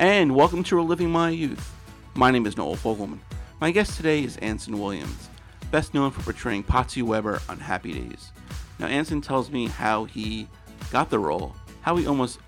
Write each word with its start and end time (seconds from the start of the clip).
and 0.00 0.34
welcome 0.34 0.64
to 0.64 0.76
Reliving 0.76 1.10
My 1.10 1.28
Youth. 1.28 1.74
My 2.14 2.30
name 2.30 2.46
is 2.46 2.56
Noah 2.56 2.74
Fogelman. 2.74 3.18
My 3.60 3.70
guest 3.70 3.98
today 3.98 4.24
is 4.24 4.38
Anson 4.38 4.80
Williams, 4.80 5.28
best 5.70 5.92
known 5.92 6.10
for 6.10 6.22
portraying 6.22 6.64
Potsie 6.64 7.02
Weber 7.02 7.42
on 7.50 7.58
Happy 7.58 7.92
Days. 7.92 8.32
Now, 8.78 8.86
Anson 8.86 9.20
tells 9.20 9.50
me 9.50 9.66
how 9.66 10.06
he 10.06 10.48
got 10.90 11.10
the 11.10 11.18
role, 11.18 11.54
how 11.82 11.96
he 11.96 12.06
almost 12.06 12.38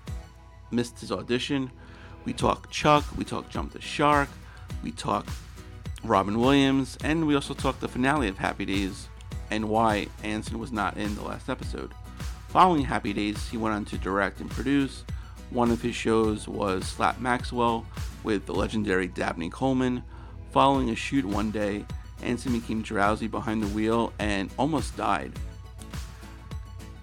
missed 0.71 0.99
his 0.99 1.11
audition. 1.11 1.69
We 2.25 2.33
talk 2.33 2.71
Chuck, 2.71 3.05
we 3.15 3.23
talk 3.23 3.51
Jump 3.51 3.73
the 3.73 3.81
Shark, 3.81 4.29
we 4.81 4.89
talk 4.89 5.27
Robin 6.03 6.39
Williams, 6.39 6.97
and 7.03 7.27
we 7.27 7.35
also 7.35 7.53
talk 7.53 7.79
the 7.79 7.87
finale 7.87 8.29
of 8.29 8.39
Happy 8.39 8.65
Days 8.65 9.09
and 9.51 9.69
why 9.69 10.07
Anson 10.23 10.57
was 10.57 10.71
not 10.71 10.97
in 10.97 11.13
the 11.13 11.21
last 11.23 11.51
episode. 11.51 11.93
Following 12.47 12.85
Happy 12.85 13.13
Days, 13.13 13.47
he 13.49 13.57
went 13.57 13.75
on 13.75 13.85
to 13.85 13.99
direct 13.99 14.41
and 14.41 14.49
produce. 14.49 15.03
One 15.53 15.69
of 15.69 15.83
his 15.83 15.93
shows 15.93 16.47
was 16.47 16.83
Slap 16.83 17.19
Maxwell 17.19 17.85
with 18.23 18.47
the 18.47 18.55
legendary 18.55 19.07
Dabney 19.07 19.51
Coleman. 19.51 20.03
Following 20.51 20.89
a 20.89 20.95
shoot 20.95 21.23
one 21.23 21.51
day, 21.51 21.85
Anson 22.23 22.53
became 22.53 22.81
drowsy 22.81 23.27
behind 23.27 23.61
the 23.61 23.67
wheel 23.67 24.13
and 24.17 24.49
almost 24.57 24.97
died. 24.97 25.31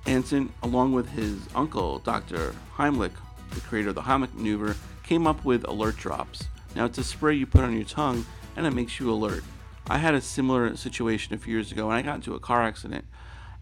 Anson, 0.05 0.53
along 0.65 0.95
with 0.95 1.09
his 1.11 1.39
uncle, 1.55 2.01
Dr. 2.01 2.53
Heimlich, 2.77 3.13
the 3.55 3.61
creator 3.61 3.91
of 3.91 3.95
the 3.95 4.03
Heimlich 4.03 4.35
maneuver, 4.35 4.75
came 5.05 5.29
up 5.29 5.45
with 5.45 5.63
alert 5.69 5.97
drops. 5.97 6.43
Now, 6.75 6.87
it's 6.87 6.99
a 6.99 7.05
spray 7.05 7.37
you 7.37 7.47
put 7.47 7.61
on 7.61 7.77
your 7.77 7.85
tongue 7.85 8.27
and 8.57 8.67
it 8.67 8.73
makes 8.73 8.99
you 8.99 9.13
alert. 9.13 9.45
I 9.89 9.99
had 9.99 10.15
a 10.15 10.21
similar 10.21 10.77
situation 10.77 11.35
a 11.35 11.39
few 11.39 11.55
years 11.55 11.71
ago 11.71 11.89
and 11.89 11.97
I 11.97 12.03
got 12.03 12.17
into 12.17 12.35
a 12.35 12.41
car 12.41 12.65
accident 12.65 13.05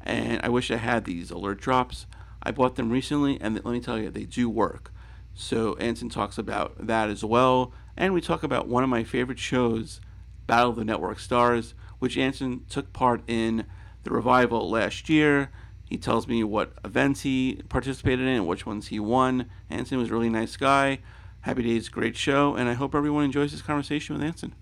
and 0.01 0.41
I 0.43 0.48
wish 0.48 0.70
I 0.70 0.77
had 0.77 1.05
these 1.05 1.30
alert 1.30 1.60
drops. 1.60 2.07
I 2.42 2.51
bought 2.51 2.77
them 2.77 2.91
recently 2.91 3.38
and 3.41 3.55
let 3.55 3.66
me 3.66 3.80
tell 3.80 3.98
you, 3.98 4.10
they 4.10 4.24
do 4.24 4.48
work. 4.48 4.92
So 5.34 5.74
Anson 5.77 6.09
talks 6.09 6.38
about 6.38 6.87
that 6.87 7.09
as 7.09 7.24
well. 7.24 7.73
And 7.96 8.15
we 8.15 8.21
talk 8.21 8.43
about 8.43 8.68
one 8.68 8.82
of 8.82 8.90
my 8.90 9.04
favorite 9.04 9.38
shows, 9.38 10.01
Battle 10.46 10.71
of 10.71 10.77
the 10.77 10.85
Network 10.85 11.18
Stars, 11.18 11.74
which 11.99 12.16
Anson 12.16 12.65
took 12.68 12.93
part 12.93 13.23
in 13.27 13.66
the 14.04 14.10
revival 14.10 14.71
last 14.71 15.09
year. 15.09 15.51
He 15.85 15.96
tells 15.96 16.29
me 16.29 16.45
what 16.45 16.73
events 16.85 17.23
he 17.23 17.62
participated 17.68 18.27
in 18.27 18.46
which 18.46 18.66
ones 18.66 18.88
he 18.88 19.01
won. 19.01 19.49
Anson 19.71 19.99
was 19.99 20.10
a 20.10 20.12
really 20.12 20.29
nice 20.29 20.57
guy. 20.57 21.01
Happy 21.43 21.62
Days, 21.62 21.88
great 21.88 22.16
show, 22.16 22.55
and 22.55 22.68
I 22.68 22.74
hope 22.74 22.95
everyone 22.95 23.24
enjoys 23.24 23.52
this 23.52 23.62
conversation 23.62 24.16
with 24.16 24.24
Anson. 24.24 24.55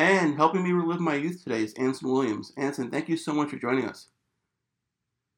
And 0.00 0.34
helping 0.36 0.62
me 0.62 0.72
relive 0.72 0.98
my 0.98 1.14
youth 1.14 1.44
today 1.44 1.62
is 1.62 1.74
Anson 1.74 2.08
Williams. 2.10 2.54
Anson, 2.56 2.90
thank 2.90 3.10
you 3.10 3.18
so 3.18 3.34
much 3.34 3.50
for 3.50 3.58
joining 3.58 3.86
us. 3.86 4.06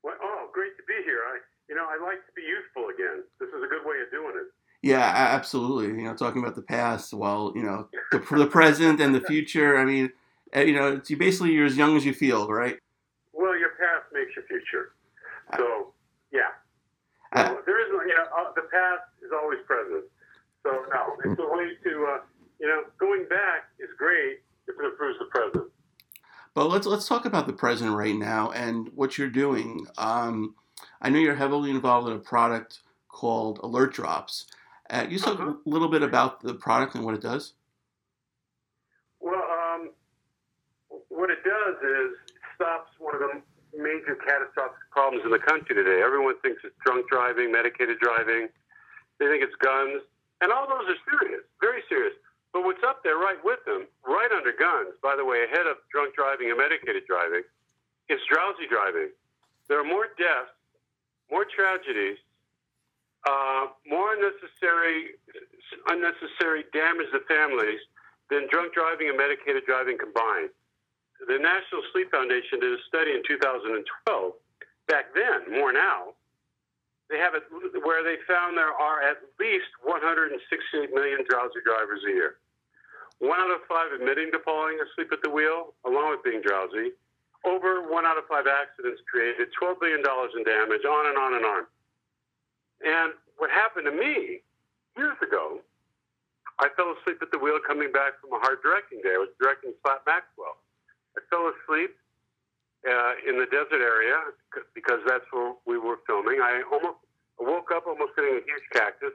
Well, 0.05 0.15
oh, 0.23 0.51
great 0.55 0.77
to 0.77 0.85
be 0.87 1.03
here. 1.05 1.19
I, 1.27 1.39
you 1.69 1.75
know, 1.75 1.83
I 1.83 2.01
like 2.01 2.25
to 2.25 2.33
be 2.37 2.43
youthful 2.43 2.85
again. 2.95 3.25
This 3.41 3.49
is 3.49 3.57
a 3.57 3.67
good 3.67 3.85
way 3.85 3.97
of 4.07 4.11
doing 4.13 4.35
it. 4.37 4.53
Yeah, 4.81 5.01
absolutely. 5.01 5.87
You 6.01 6.07
know, 6.07 6.15
talking 6.15 6.41
about 6.41 6.55
the 6.55 6.63
past, 6.63 7.13
while 7.13 7.53
you 7.57 7.65
know 7.65 7.89
the, 8.13 8.21
the 8.21 8.47
present 8.47 9.01
and 9.01 9.13
the 9.13 9.21
future. 9.33 9.77
I 9.77 9.85
mean, 9.85 10.13
eh, 10.53 10.63
you 10.63 10.77
know, 10.77 10.93
it's 10.93 11.11
you 11.11 11.17
basically 11.17 11.51
you're 11.51 11.67
as 11.67 11.77
young 11.77 11.97
as 11.97 12.07
you 12.07 12.15
feel, 12.15 12.47
right? 12.47 12.79
Well, 13.33 13.59
your 13.59 13.71
past 13.71 14.13
makes 14.13 14.37
your 14.37 14.45
future. 14.45 14.93
So, 15.57 15.93
yeah. 16.31 16.55
Uh, 17.33 17.57
there 17.67 17.81
is, 17.83 17.89
you 17.91 18.15
know, 18.15 18.27
uh, 18.39 18.53
the 18.55 18.63
past 18.71 19.11
is 19.25 19.33
always 19.35 19.59
present. 19.67 20.05
So, 20.63 20.71
no, 20.95 21.17
it's 21.25 21.41
a 21.41 21.49
way 21.53 21.73
to, 21.83 22.07
uh, 22.15 22.21
you 22.61 22.69
know, 22.69 22.85
going 23.01 23.27
back 23.29 23.67
is 23.81 23.89
great 23.99 24.39
if 24.69 24.75
it 24.79 24.85
improves 24.85 25.19
the 25.19 25.27
present. 25.27 25.71
But 26.55 26.69
let's 26.69 26.87
let's 26.87 27.09
talk 27.09 27.25
about 27.25 27.47
the 27.47 27.53
present 27.53 27.93
right 27.93 28.15
now 28.15 28.51
and 28.51 28.91
what 28.95 29.17
you're 29.17 29.31
doing. 29.31 29.87
Um, 29.97 30.55
I 31.01 31.09
know 31.09 31.19
you're 31.19 31.35
heavily 31.35 31.71
involved 31.71 32.09
in 32.09 32.15
a 32.15 32.21
product 32.21 32.81
called 33.09 33.59
Alert 33.63 33.95
Drops. 33.95 34.47
Uh, 34.91 35.07
you 35.09 35.19
talk 35.19 35.41
uh-huh. 35.41 35.55
a 35.65 35.69
little 35.69 35.89
bit 35.89 36.03
about 36.03 36.43
the 36.43 36.55
product 36.55 36.95
and 36.95 37.05
what 37.05 37.15
it 37.15 37.23
does. 37.23 37.55
Well, 39.21 39.41
um, 39.41 39.91
what 41.09 41.31
it 41.31 41.43
does 41.45 41.77
is 41.81 42.13
it 42.13 42.43
stops 42.55 42.91
one 42.99 43.15
of 43.15 43.21
the 43.21 43.43
major 43.73 44.17
catastrophic 44.21 44.85
problems 44.91 45.25
in 45.25 45.31
the 45.31 45.39
country 45.39 45.75
today. 45.75 46.03
Everyone 46.05 46.35
thinks 46.43 46.61
it's 46.65 46.77
drunk 46.85 47.09
driving, 47.09 47.51
medicated 47.51 47.99
driving. 48.01 48.49
They 49.19 49.27
think 49.27 49.43
it's 49.43 49.57
guns, 49.63 50.03
and 50.43 50.53
all 50.53 50.67
those 50.69 50.85
are 50.91 51.01
serious, 51.09 51.41
very 51.61 51.83
serious. 51.89 52.13
But 52.53 52.65
what's 52.65 52.85
up 52.85 53.01
there 53.03 53.17
right 53.17 53.41
with 53.43 53.65
them, 53.65 53.89
right 54.05 54.29
under 54.29 54.53
guns, 54.53 54.93
by 55.03 55.17
the 55.17 55.25
way, 55.25 55.45
ahead 55.49 55.67
of 55.67 55.81
drunk 55.91 56.15
driving 56.15 56.53
and 56.53 56.59
medicated 56.61 57.09
driving, 57.09 57.43
is 58.13 58.21
drowsy 58.29 58.69
driving. 58.69 59.09
There 59.69 59.81
are 59.81 59.89
more 59.89 60.13
deaths, 60.21 60.53
more 61.33 61.49
tragedies, 61.49 62.21
uh, 63.25 63.73
more 63.89 64.13
unnecessary, 64.13 65.17
unnecessary 65.89 66.69
damage 66.77 67.09
to 67.17 67.25
families 67.25 67.81
than 68.29 68.49
drunk 68.53 68.75
driving 68.75 69.09
and 69.09 69.17
medicated 69.17 69.65
driving 69.65 69.97
combined. 69.97 70.53
The 71.25 71.39
National 71.39 71.81
Sleep 71.93 72.11
Foundation 72.11 72.61
did 72.61 72.73
a 72.73 72.83
study 72.89 73.17
in 73.17 73.23
2012. 73.25 73.87
Back 74.89 75.15
then, 75.15 75.57
more 75.57 75.73
now, 75.73 76.19
they 77.09 77.17
have 77.17 77.33
it 77.35 77.45
where 77.85 78.03
they 78.03 78.17
found 78.27 78.57
there 78.57 78.75
are 78.75 79.01
at 79.01 79.23
least 79.39 79.71
168 79.85 80.93
million 80.93 81.25
drowsy 81.29 81.61
drivers 81.65 82.01
a 82.09 82.13
year. 82.13 82.42
One 83.23 83.39
out 83.39 83.55
of 83.55 83.63
five 83.71 83.95
admitting 83.95 84.35
to 84.35 84.43
falling 84.43 84.83
asleep 84.83 85.15
at 85.15 85.23
the 85.23 85.31
wheel, 85.31 85.79
along 85.87 86.11
with 86.11 86.27
being 86.27 86.43
drowsy. 86.43 86.91
Over 87.47 87.87
one 87.87 88.03
out 88.03 88.19
of 88.19 88.27
five 88.27 88.51
accidents 88.51 88.99
created 89.07 89.47
$12 89.55 89.79
billion 89.79 90.03
in 90.03 90.43
damage, 90.43 90.83
on 90.83 91.07
and 91.07 91.15
on 91.15 91.31
and 91.39 91.47
on. 91.47 91.63
And 92.83 93.15
what 93.39 93.47
happened 93.55 93.87
to 93.87 93.95
me 93.95 94.43
years 94.99 95.15
ago, 95.23 95.63
I 96.59 96.67
fell 96.75 96.99
asleep 96.99 97.23
at 97.23 97.31
the 97.31 97.39
wheel 97.39 97.63
coming 97.63 97.95
back 97.95 98.19
from 98.19 98.35
a 98.35 98.43
hard 98.43 98.59
directing 98.59 98.99
day. 99.07 99.15
I 99.15 99.23
was 99.23 99.31
directing 99.39 99.71
Slap 99.87 100.03
Maxwell. 100.03 100.59
I 101.15 101.23
fell 101.31 101.47
asleep 101.47 101.95
uh, 102.91 103.23
in 103.23 103.39
the 103.39 103.47
desert 103.47 103.87
area 103.87 104.19
because 104.75 104.99
that's 105.07 105.27
where 105.31 105.55
we 105.63 105.79
were 105.79 106.03
filming. 106.11 106.43
I 106.43 106.67
almost 106.67 106.99
woke 107.39 107.71
up 107.71 107.87
almost 107.87 108.19
hitting 108.19 108.35
a 108.35 108.43
huge 108.43 108.67
cactus. 108.75 109.15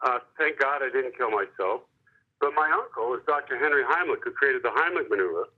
Uh, 0.00 0.24
thank 0.40 0.56
God 0.56 0.80
I 0.80 0.88
didn't 0.88 1.12
kill 1.16 1.28
myself. 1.28 1.84
But 2.44 2.52
my 2.52 2.68
uncle 2.68 3.16
is 3.16 3.24
Dr. 3.24 3.56
Henry 3.56 3.88
Heimlich, 3.88 4.20
who 4.20 4.30
created 4.30 4.60
the 4.60 4.68
Heimlich 4.68 5.08
maneuver, 5.08 5.48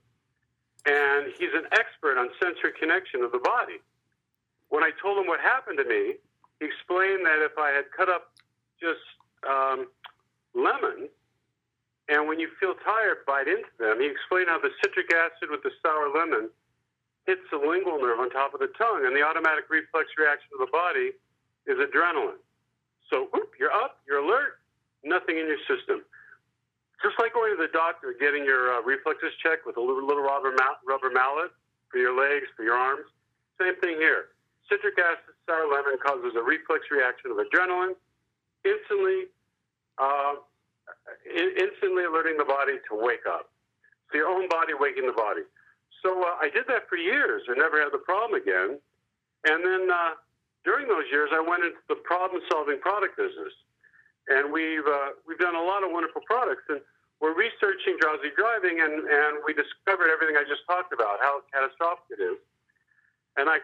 and 0.87 1.35
he's 1.35 1.51
an 1.51 1.67
expert 1.75 2.15
on 2.15 2.31
sensory 2.39 2.71
connection 2.79 3.27
of 3.27 3.35
the 3.35 3.43
body. 3.43 3.83
When 4.71 4.87
I 4.87 4.95
told 5.03 5.19
him 5.19 5.27
what 5.27 5.43
happened 5.43 5.83
to 5.83 5.83
me, 5.83 6.15
he 6.61 6.63
explained 6.63 7.27
that 7.27 7.43
if 7.43 7.59
I 7.59 7.75
had 7.75 7.91
cut 7.91 8.07
up 8.07 8.31
just 8.79 9.03
um, 9.43 9.91
lemons, 10.55 11.11
and 12.07 12.23
when 12.23 12.39
you 12.39 12.47
feel 12.55 12.71
tired, 12.79 13.27
bite 13.27 13.51
into 13.51 13.67
them. 13.83 13.99
He 13.99 14.07
explained 14.07 14.47
how 14.47 14.63
the 14.63 14.71
citric 14.79 15.11
acid 15.11 15.51
with 15.51 15.67
the 15.67 15.75
sour 15.83 16.07
lemon 16.07 16.47
hits 17.27 17.43
the 17.51 17.59
lingual 17.59 17.99
nerve 17.99 18.23
on 18.23 18.31
top 18.31 18.55
of 18.55 18.63
the 18.63 18.71
tongue, 18.79 19.03
and 19.03 19.11
the 19.11 19.27
automatic 19.27 19.67
reflex 19.67 20.07
reaction 20.15 20.55
of 20.55 20.63
the 20.63 20.71
body 20.71 21.11
is 21.67 21.75
adrenaline. 21.83 22.39
So, 23.11 23.27
whoop, 23.35 23.59
you're 23.59 23.75
up, 23.75 23.99
you're 24.07 24.23
alert, 24.23 24.63
nothing 25.03 25.35
in 25.35 25.51
your 25.51 25.59
system 25.67 26.07
just 27.01 27.13
like 27.21 27.33
going 27.33 27.53
to 27.53 27.59
the 27.61 27.69
doctor, 27.69 28.15
getting 28.17 28.43
your 28.43 28.73
uh, 28.73 28.81
reflexes 28.81 29.29
checked 29.41 29.65
with 29.65 29.77
a 29.77 29.83
little, 29.83 30.05
little 30.05 30.23
rubber, 30.23 30.53
rubber 30.87 31.11
mallet 31.13 31.53
for 31.89 31.97
your 31.97 32.15
legs, 32.17 32.49
for 32.57 32.63
your 32.63 32.73
arms. 32.73 33.05
Same 33.61 33.77
thing 33.81 33.97
here. 33.97 34.33
Citric 34.69 34.97
acid, 34.99 35.37
sour 35.45 35.69
lemon 35.69 35.97
causes 36.01 36.33
a 36.35 36.43
reflex 36.43 36.89
reaction 36.91 37.31
of 37.31 37.37
adrenaline, 37.37 37.93
instantly, 38.65 39.29
uh, 39.97 40.41
instantly 41.29 42.03
alerting 42.03 42.35
the 42.37 42.45
body 42.45 42.81
to 42.89 42.93
wake 42.97 43.23
up. 43.29 43.53
So 44.11 44.17
your 44.17 44.27
own 44.27 44.49
body 44.49 44.73
waking 44.73 45.05
the 45.05 45.15
body. 45.15 45.45
So 46.03 46.21
uh, 46.21 46.41
I 46.41 46.49
did 46.49 46.65
that 46.67 46.89
for 46.89 46.97
years 46.97 47.43
and 47.47 47.57
never 47.57 47.79
had 47.79 47.93
the 47.93 48.01
problem 48.01 48.41
again. 48.41 48.79
And 49.45 49.63
then 49.63 49.89
uh, 49.91 50.17
during 50.65 50.87
those 50.87 51.05
years, 51.11 51.29
I 51.31 51.39
went 51.39 51.63
into 51.63 51.79
the 51.87 52.01
problem-solving 52.03 52.79
product 52.79 53.17
business 53.17 53.53
and 54.27 54.51
we've 54.51 54.85
uh, 54.85 55.15
we've 55.27 55.39
done 55.39 55.55
a 55.55 55.63
lot 55.63 55.83
of 55.83 55.91
wonderful 55.91 56.21
products. 56.27 56.63
And 56.69 56.81
we're 57.19 57.33
researching 57.33 57.97
drowsy 57.99 58.29
driving, 58.35 58.79
and 58.79 59.07
and 59.07 59.33
we 59.45 59.53
discovered 59.53 60.11
everything 60.11 60.37
I 60.37 60.45
just 60.45 60.67
talked 60.67 60.93
about, 60.93 61.19
how 61.21 61.41
catastrophic 61.51 62.19
it 62.19 62.21
is. 62.21 62.37
And 63.37 63.49
I 63.49 63.59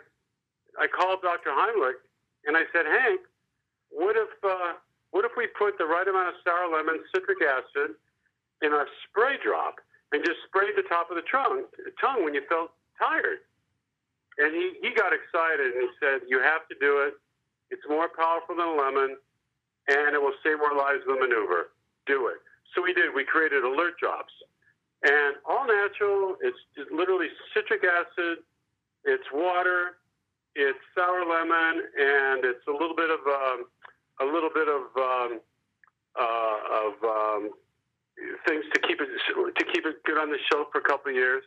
I 0.79 0.87
called 0.87 1.21
Dr. 1.21 1.51
Heimlich, 1.51 2.01
and 2.45 2.57
I 2.57 2.65
said, 2.73 2.85
Hank, 2.87 3.21
what 3.91 4.15
if 4.17 4.31
uh, 4.41 4.79
what 5.11 5.25
if 5.25 5.37
we 5.37 5.47
put 5.47 5.77
the 5.77 5.85
right 5.85 6.07
amount 6.07 6.33
of 6.33 6.35
sour 6.41 6.71
lemon 6.71 7.03
citric 7.13 7.37
acid 7.43 7.93
in 8.65 8.73
a 8.73 8.85
spray 9.05 9.37
drop 9.43 9.77
and 10.11 10.23
just 10.23 10.41
spray 10.47 10.73
the 10.75 10.87
top 10.89 11.11
of 11.11 11.15
the 11.15 11.27
tongue 11.29 11.69
tongue 12.01 12.23
when 12.23 12.33
you 12.33 12.41
felt 12.49 12.71
tired? 12.97 13.45
And 14.37 14.49
he, 14.49 14.73
he 14.81 14.89
got 14.97 15.13
excited 15.13 15.77
and 15.77 15.81
he 15.85 15.89
said, 16.01 16.25
You 16.25 16.41
have 16.41 16.65
to 16.69 16.75
do 16.81 17.05
it. 17.05 17.13
It's 17.69 17.85
more 17.87 18.09
powerful 18.09 18.55
than 18.55 18.65
a 18.65 18.73
lemon 18.73 19.17
and 19.87 20.15
it 20.15 20.21
will 20.21 20.35
save 20.43 20.57
more 20.59 20.75
lives 20.75 21.03
than 21.07 21.19
maneuver. 21.19 21.71
Do 22.05 22.27
it. 22.27 22.39
So 22.75 22.81
we 22.81 22.93
did. 22.93 23.13
We 23.13 23.23
created 23.23 23.63
alert 23.63 23.97
drops. 23.99 24.33
And 25.03 25.35
all 25.45 25.67
natural, 25.67 26.37
it's 26.39 26.57
literally 26.89 27.27
citric 27.53 27.83
acid, 27.83 28.39
it's 29.03 29.27
water, 29.33 29.99
it's 30.55 30.79
sour 30.95 31.27
lemon, 31.27 31.83
and 31.99 32.45
it's 32.45 32.63
a 32.67 32.71
little 32.71 32.95
bit 32.95 33.11
of 33.11 33.19
um, 33.27 33.65
a 34.21 34.25
little 34.25 34.49
bit 34.53 34.69
of 34.69 34.83
um, 34.95 35.31
uh, 36.15 36.57
of 36.87 36.93
um, 37.03 37.51
things 38.47 38.63
to 38.73 38.79
keep 38.87 39.01
it 39.01 39.09
to 39.27 39.65
keep 39.73 39.85
it 39.85 40.03
good 40.05 40.17
on 40.17 40.29
the 40.29 40.37
shelf 40.51 40.67
for 40.71 40.79
a 40.79 40.87
couple 40.87 41.11
of 41.11 41.15
years, 41.15 41.43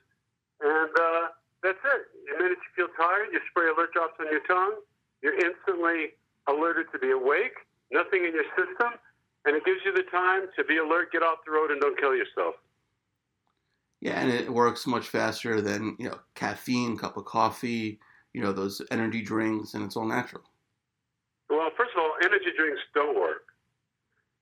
and 0.60 0.90
uh, 0.92 1.32
that's 1.62 1.80
it. 1.80 2.02
The 2.28 2.42
minute 2.42 2.58
you 2.60 2.72
feel 2.76 2.92
tired, 2.92 3.28
you 3.32 3.40
spray 3.48 3.72
alert 3.72 3.92
drops 3.94 4.20
on 4.20 4.26
your 4.30 4.44
tongue. 4.44 4.74
You're 5.22 5.38
instantly 5.38 6.12
alerted 6.46 6.92
to 6.92 6.98
be 6.98 7.10
awake. 7.10 7.56
Nothing 7.90 8.24
in 8.24 8.32
your 8.34 8.44
system, 8.56 8.98
and 9.44 9.56
it 9.56 9.64
gives 9.64 9.80
you 9.84 9.92
the 9.92 10.04
time 10.10 10.42
to 10.56 10.64
be 10.64 10.78
alert, 10.78 11.12
get 11.12 11.22
off 11.22 11.38
the 11.46 11.52
road, 11.52 11.70
and 11.70 11.80
don't 11.80 11.98
kill 11.98 12.14
yourself. 12.14 12.54
Yeah, 14.00 14.20
and 14.20 14.30
it 14.30 14.50
works 14.50 14.86
much 14.86 15.08
faster 15.08 15.60
than 15.60 15.96
you 15.98 16.08
know 16.08 16.18
caffeine, 16.34 16.96
cup 16.96 17.16
of 17.16 17.24
coffee, 17.24 17.98
you 18.34 18.42
know 18.42 18.52
those 18.52 18.82
energy 18.90 19.22
drinks, 19.22 19.74
and 19.74 19.84
it's 19.84 19.96
all 19.96 20.04
natural. 20.04 20.42
Well, 21.48 21.70
first 21.76 21.92
of 21.96 22.02
all, 22.02 22.12
energy 22.22 22.52
drinks 22.56 22.80
don't 22.94 23.18
work. 23.18 23.46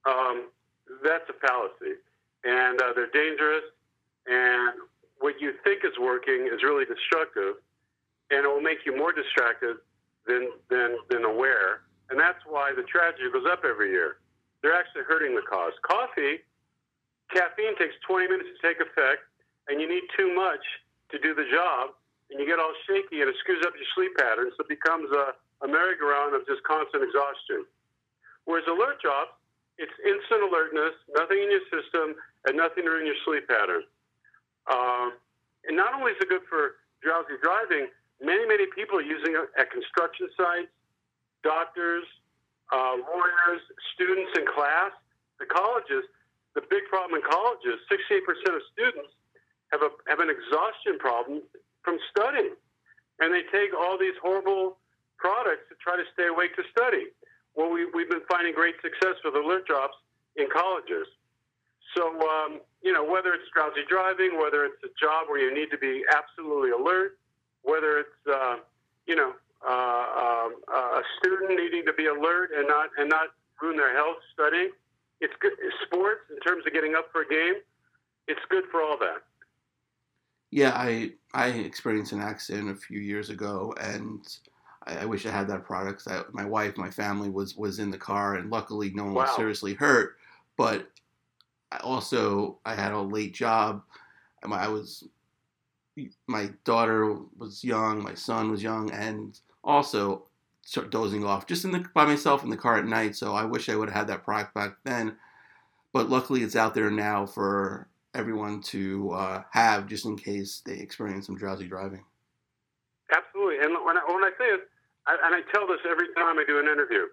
Um, 0.06 0.48
that's 1.02 1.24
a 1.30 1.46
fallacy, 1.46 2.00
and 2.44 2.80
uh, 2.80 2.92
they're 2.94 3.10
dangerous. 3.12 3.64
And 4.26 4.74
what 5.20 5.40
you 5.40 5.52
think 5.62 5.84
is 5.84 5.92
working 6.00 6.48
is 6.52 6.62
really 6.62 6.84
destructive, 6.84 7.54
and 8.30 8.44
it 8.44 8.48
will 8.48 8.60
make 8.60 8.78
you 8.84 8.96
more 8.96 9.12
distracted 9.12 9.76
than 10.26 10.50
than 10.70 10.96
than 11.10 11.24
aware. 11.24 11.82
And 12.14 12.22
that's 12.22 12.38
why 12.46 12.70
the 12.70 12.86
tragedy 12.86 13.26
goes 13.26 13.42
up 13.42 13.66
every 13.66 13.90
year. 13.90 14.22
They're 14.62 14.78
actually 14.78 15.02
hurting 15.02 15.34
the 15.34 15.42
cause. 15.42 15.74
Coffee, 15.82 16.46
caffeine 17.34 17.74
takes 17.74 17.98
20 18.06 18.30
minutes 18.30 18.54
to 18.54 18.58
take 18.62 18.78
effect, 18.78 19.26
and 19.66 19.82
you 19.82 19.90
need 19.90 20.06
too 20.14 20.30
much 20.30 20.62
to 21.10 21.18
do 21.18 21.34
the 21.34 21.42
job, 21.50 21.98
and 22.30 22.38
you 22.38 22.46
get 22.46 22.62
all 22.62 22.70
shaky, 22.86 23.18
and 23.18 23.26
it 23.26 23.34
screws 23.42 23.66
up 23.66 23.74
your 23.74 23.90
sleep 23.98 24.14
patterns. 24.14 24.54
So 24.54 24.62
it 24.62 24.70
becomes 24.70 25.10
a, 25.10 25.34
a 25.66 25.68
merry-go-round 25.68 26.38
of 26.38 26.46
just 26.46 26.62
constant 26.62 27.02
exhaustion. 27.02 27.66
Whereas 28.46 28.62
alert 28.70 29.02
drops, 29.02 29.34
it's 29.74 29.98
instant 30.06 30.46
alertness, 30.46 30.94
nothing 31.18 31.42
in 31.42 31.50
your 31.50 31.66
system, 31.66 32.14
and 32.46 32.54
nothing 32.54 32.86
ruin 32.86 33.10
your 33.10 33.18
sleep 33.26 33.50
pattern. 33.50 33.82
Um, 34.70 35.18
and 35.66 35.74
not 35.74 35.98
only 35.98 36.14
is 36.14 36.22
it 36.22 36.30
good 36.30 36.46
for 36.46 36.78
drowsy 37.02 37.42
driving, 37.42 37.90
many, 38.22 38.46
many 38.46 38.70
people 38.70 39.02
are 39.02 39.08
using 39.18 39.34
it 39.34 39.50
at 39.58 39.74
construction 39.74 40.30
sites, 40.38 40.70
doctors, 41.44 42.04
uh, 42.72 42.96
lawyers, 42.98 43.62
students 43.94 44.32
in 44.34 44.48
class, 44.48 44.90
the 45.38 45.46
colleges. 45.46 46.02
The 46.54 46.62
big 46.70 46.88
problem 46.88 47.20
in 47.20 47.22
colleges, 47.28 47.78
68% 47.92 48.24
of 48.56 48.62
students 48.72 49.12
have, 49.70 49.82
a, 49.82 49.90
have 50.08 50.20
an 50.20 50.30
exhaustion 50.30 50.98
problem 50.98 51.42
from 51.82 51.98
studying. 52.10 52.54
And 53.20 53.34
they 53.34 53.42
take 53.52 53.70
all 53.76 53.98
these 53.98 54.14
horrible 54.22 54.78
products 55.18 55.68
to 55.70 55.74
try 55.78 55.96
to 55.96 56.06
stay 56.14 56.26
awake 56.26 56.56
to 56.56 56.64
study. 56.70 57.10
Well, 57.54 57.70
we, 57.70 57.86
we've 57.94 58.10
been 58.10 58.26
finding 58.28 58.54
great 58.54 58.74
success 58.82 59.14
with 59.24 59.34
alert 59.34 59.66
drops 59.66 59.94
in 60.36 60.46
colleges. 60.50 61.06
So, 61.94 62.10
um, 62.10 62.60
you 62.82 62.92
know, 62.92 63.04
whether 63.04 63.34
it's 63.34 63.46
drowsy 63.54 63.86
driving, 63.88 64.38
whether 64.38 64.64
it's 64.64 64.82
a 64.82 64.90
job 64.98 65.28
where 65.28 65.38
you 65.38 65.54
need 65.54 65.70
to 65.70 65.78
be 65.78 66.02
absolutely 66.10 66.70
alert, 66.70 67.18
whether 67.62 67.98
it's, 67.98 68.20
uh, 68.26 68.56
you 69.06 69.14
know, 69.14 69.34
um, 69.66 70.54
a 70.68 71.02
student 71.18 71.50
needing 71.58 71.84
to 71.86 71.92
be 71.92 72.06
alert 72.06 72.50
and 72.56 72.68
not 72.68 72.90
and 72.98 73.08
not 73.08 73.28
ruin 73.62 73.76
their 73.76 73.94
health 73.94 74.16
studying, 74.32 74.70
it's 75.20 75.34
good. 75.40 75.52
Sports 75.84 76.22
in 76.30 76.38
terms 76.40 76.64
of 76.66 76.72
getting 76.72 76.94
up 76.94 77.08
for 77.12 77.22
a 77.22 77.28
game, 77.28 77.54
it's 78.28 78.40
good 78.50 78.64
for 78.70 78.82
all 78.82 78.98
that. 78.98 79.22
Yeah, 80.50 80.72
I 80.74 81.12
I 81.32 81.48
experienced 81.48 82.12
an 82.12 82.20
accident 82.20 82.70
a 82.70 82.76
few 82.76 83.00
years 83.00 83.30
ago, 83.30 83.74
and 83.80 84.26
I, 84.86 84.98
I 84.98 85.04
wish 85.04 85.26
I 85.26 85.30
had 85.30 85.48
that 85.48 85.64
product. 85.64 86.02
I, 86.06 86.22
my 86.32 86.44
wife, 86.44 86.76
my 86.76 86.90
family 86.90 87.30
was 87.30 87.56
was 87.56 87.78
in 87.78 87.90
the 87.90 87.98
car, 87.98 88.36
and 88.36 88.50
luckily 88.50 88.90
no 88.90 89.04
one 89.04 89.14
wow. 89.14 89.22
was 89.22 89.36
seriously 89.36 89.74
hurt. 89.74 90.16
But 90.56 90.88
I 91.72 91.78
also 91.78 92.58
I 92.64 92.74
had 92.74 92.92
a 92.92 93.00
late 93.00 93.34
job. 93.34 93.82
I 94.44 94.68
was 94.68 95.08
my 96.26 96.50
daughter 96.64 97.16
was 97.38 97.62
young, 97.64 98.02
my 98.02 98.14
son 98.14 98.50
was 98.50 98.62
young, 98.62 98.90
and 98.90 99.38
also 99.64 100.24
start 100.62 100.90
dozing 100.90 101.24
off 101.24 101.46
just 101.46 101.64
in 101.64 101.72
the 101.72 101.84
by 101.94 102.04
myself 102.04 102.42
in 102.42 102.50
the 102.50 102.56
car 102.56 102.78
at 102.78 102.86
night. 102.86 103.16
So 103.16 103.34
I 103.34 103.44
wish 103.44 103.68
I 103.68 103.76
would 103.76 103.88
have 103.88 103.96
had 103.96 104.06
that 104.08 104.24
product 104.24 104.54
back 104.54 104.76
then. 104.84 105.16
But 105.92 106.10
luckily, 106.10 106.42
it's 106.42 106.56
out 106.56 106.74
there 106.74 106.90
now 106.90 107.26
for 107.26 107.88
everyone 108.14 108.62
to 108.62 109.10
uh, 109.12 109.42
have 109.50 109.86
just 109.86 110.06
in 110.06 110.16
case 110.16 110.62
they 110.64 110.78
experience 110.78 111.26
some 111.26 111.36
drowsy 111.36 111.66
driving. 111.66 112.04
Absolutely, 113.14 113.58
and 113.58 113.74
when 113.84 113.96
I, 113.98 114.02
when 114.08 114.24
I 114.24 114.30
say 114.38 114.46
it, 114.46 114.66
I, 115.06 115.18
and 115.26 115.34
I 115.34 115.42
tell 115.52 115.66
this 115.66 115.80
every 115.88 116.08
time 116.14 116.38
I 116.38 116.44
do 116.46 116.58
an 116.58 116.66
interview, 116.66 117.06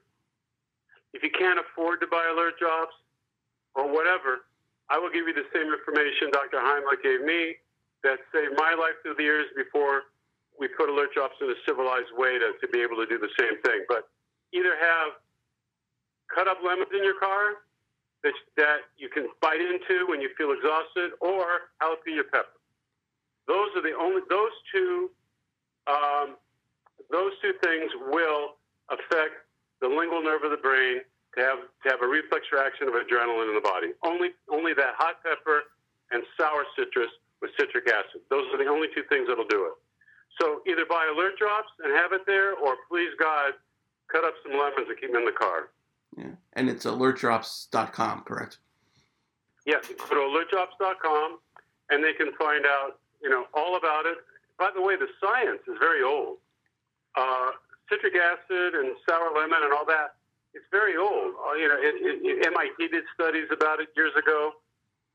if 1.14 1.22
you 1.22 1.30
can't 1.30 1.60
afford 1.60 2.00
to 2.02 2.08
buy 2.08 2.24
alert 2.32 2.58
drops 2.58 2.96
or 3.76 3.92
whatever, 3.92 4.48
I 4.90 4.98
will 4.98 5.12
give 5.12 5.28
you 5.28 5.34
the 5.34 5.46
same 5.54 5.68
information 5.68 6.32
Dr. 6.32 6.58
Heimlich 6.58 7.04
gave 7.04 7.22
me 7.22 7.56
that 8.04 8.20
saved 8.34 8.56
my 8.58 8.74
life 8.74 8.96
through 9.04 9.16
the 9.16 9.24
years 9.24 9.48
before 9.56 10.10
we 10.62 10.70
put 10.78 10.94
alert 10.94 11.10
drops 11.18 11.34
in 11.42 11.50
a 11.50 11.58
civilized 11.66 12.14
way 12.14 12.38
to, 12.38 12.54
to 12.62 12.68
be 12.70 12.86
able 12.86 13.02
to 13.02 13.10
do 13.10 13.18
the 13.18 13.34
same 13.34 13.58
thing. 13.66 13.82
But 13.90 14.06
either 14.54 14.78
have 14.78 15.18
cut 16.30 16.48
up 16.48 16.62
lemons 16.64 16.94
in 16.94 17.04
your 17.04 17.18
car 17.18 17.66
that, 18.24 18.38
that 18.56 18.86
you 18.96 19.10
can 19.10 19.26
bite 19.42 19.60
into 19.60 20.06
when 20.06 20.22
you 20.22 20.30
feel 20.38 20.54
exhausted 20.54 21.18
or 21.20 21.74
jalapeno 21.82 22.22
pepper. 22.30 22.62
Those 23.50 23.74
are 23.76 23.82
the 23.82 23.98
only, 23.98 24.22
those 24.30 24.54
two, 24.70 25.10
um, 25.90 26.38
those 27.10 27.34
two 27.42 27.58
things 27.66 27.90
will 28.14 28.62
affect 28.94 29.50
the 29.82 29.90
lingual 29.90 30.22
nerve 30.22 30.46
of 30.46 30.52
the 30.54 30.62
brain 30.62 31.02
to 31.34 31.40
have 31.42 31.60
to 31.82 31.86
have 31.90 32.06
a 32.06 32.08
reflex 32.08 32.46
reaction 32.54 32.88
of 32.88 32.94
adrenaline 32.94 33.50
in 33.50 33.56
the 33.56 33.66
body. 33.66 33.98
Only 34.06 34.30
only 34.52 34.74
that 34.76 34.94
hot 35.00 35.24
pepper 35.24 35.74
and 36.12 36.22
sour 36.38 36.68
citrus 36.78 37.10
with 37.42 37.50
citric 37.58 37.88
acid. 37.88 38.22
Those 38.30 38.46
are 38.54 38.60
the 38.62 38.70
only 38.70 38.88
two 38.94 39.04
things 39.10 39.28
that'll 39.28 39.48
do 39.48 39.66
it. 39.66 39.74
So 40.40 40.62
either 40.68 40.86
buy 40.90 41.12
alert 41.14 41.38
drops 41.38 41.70
and 41.84 41.94
have 41.94 42.14
it 42.14 42.22
there, 42.26 42.54
or 42.54 42.76
please 42.90 43.12
God, 43.20 43.54
cut 44.12 44.24
up 44.24 44.34
some 44.44 44.54
lemons 44.54 44.88
and 44.88 45.00
keep 45.00 45.12
them 45.12 45.22
in 45.22 45.26
the 45.26 45.32
car. 45.32 45.70
Yeah, 46.18 46.36
and 46.54 46.70
it's 46.70 46.86
alertdrops.com, 46.86 48.22
correct? 48.22 48.60
Yes, 49.66 49.88
go 50.10 50.16
to 50.16 50.56
alertdrops.com, 50.56 51.40
and 51.90 52.04
they 52.04 52.14
can 52.14 52.32
find 52.40 52.66
out, 52.66 53.00
you 53.22 53.30
know, 53.30 53.46
all 53.54 53.78
about 53.78 54.06
it. 54.06 54.18
By 54.58 54.72
the 54.74 54.82
way, 54.82 54.96
the 54.96 55.08
science 55.22 55.62
is 55.68 55.78
very 55.80 56.04
old. 56.04 56.38
Uh, 57.16 57.52
citric 57.90 58.14
acid 58.16 58.74
and 58.74 58.96
sour 59.08 59.32
lemon 59.36 59.60
and 59.64 59.74
all 59.74 59.86
that 59.86 60.16
it's 60.54 60.66
very 60.72 60.98
old. 60.98 61.36
Uh, 61.40 61.56
you 61.56 61.68
know, 61.68 61.80
it, 61.80 61.96
it, 62.04 62.46
MIT 62.48 62.92
did 62.92 63.04
studies 63.16 63.48
about 63.52 63.80
it 63.80 63.90
years 63.96 64.12
ago. 64.18 64.60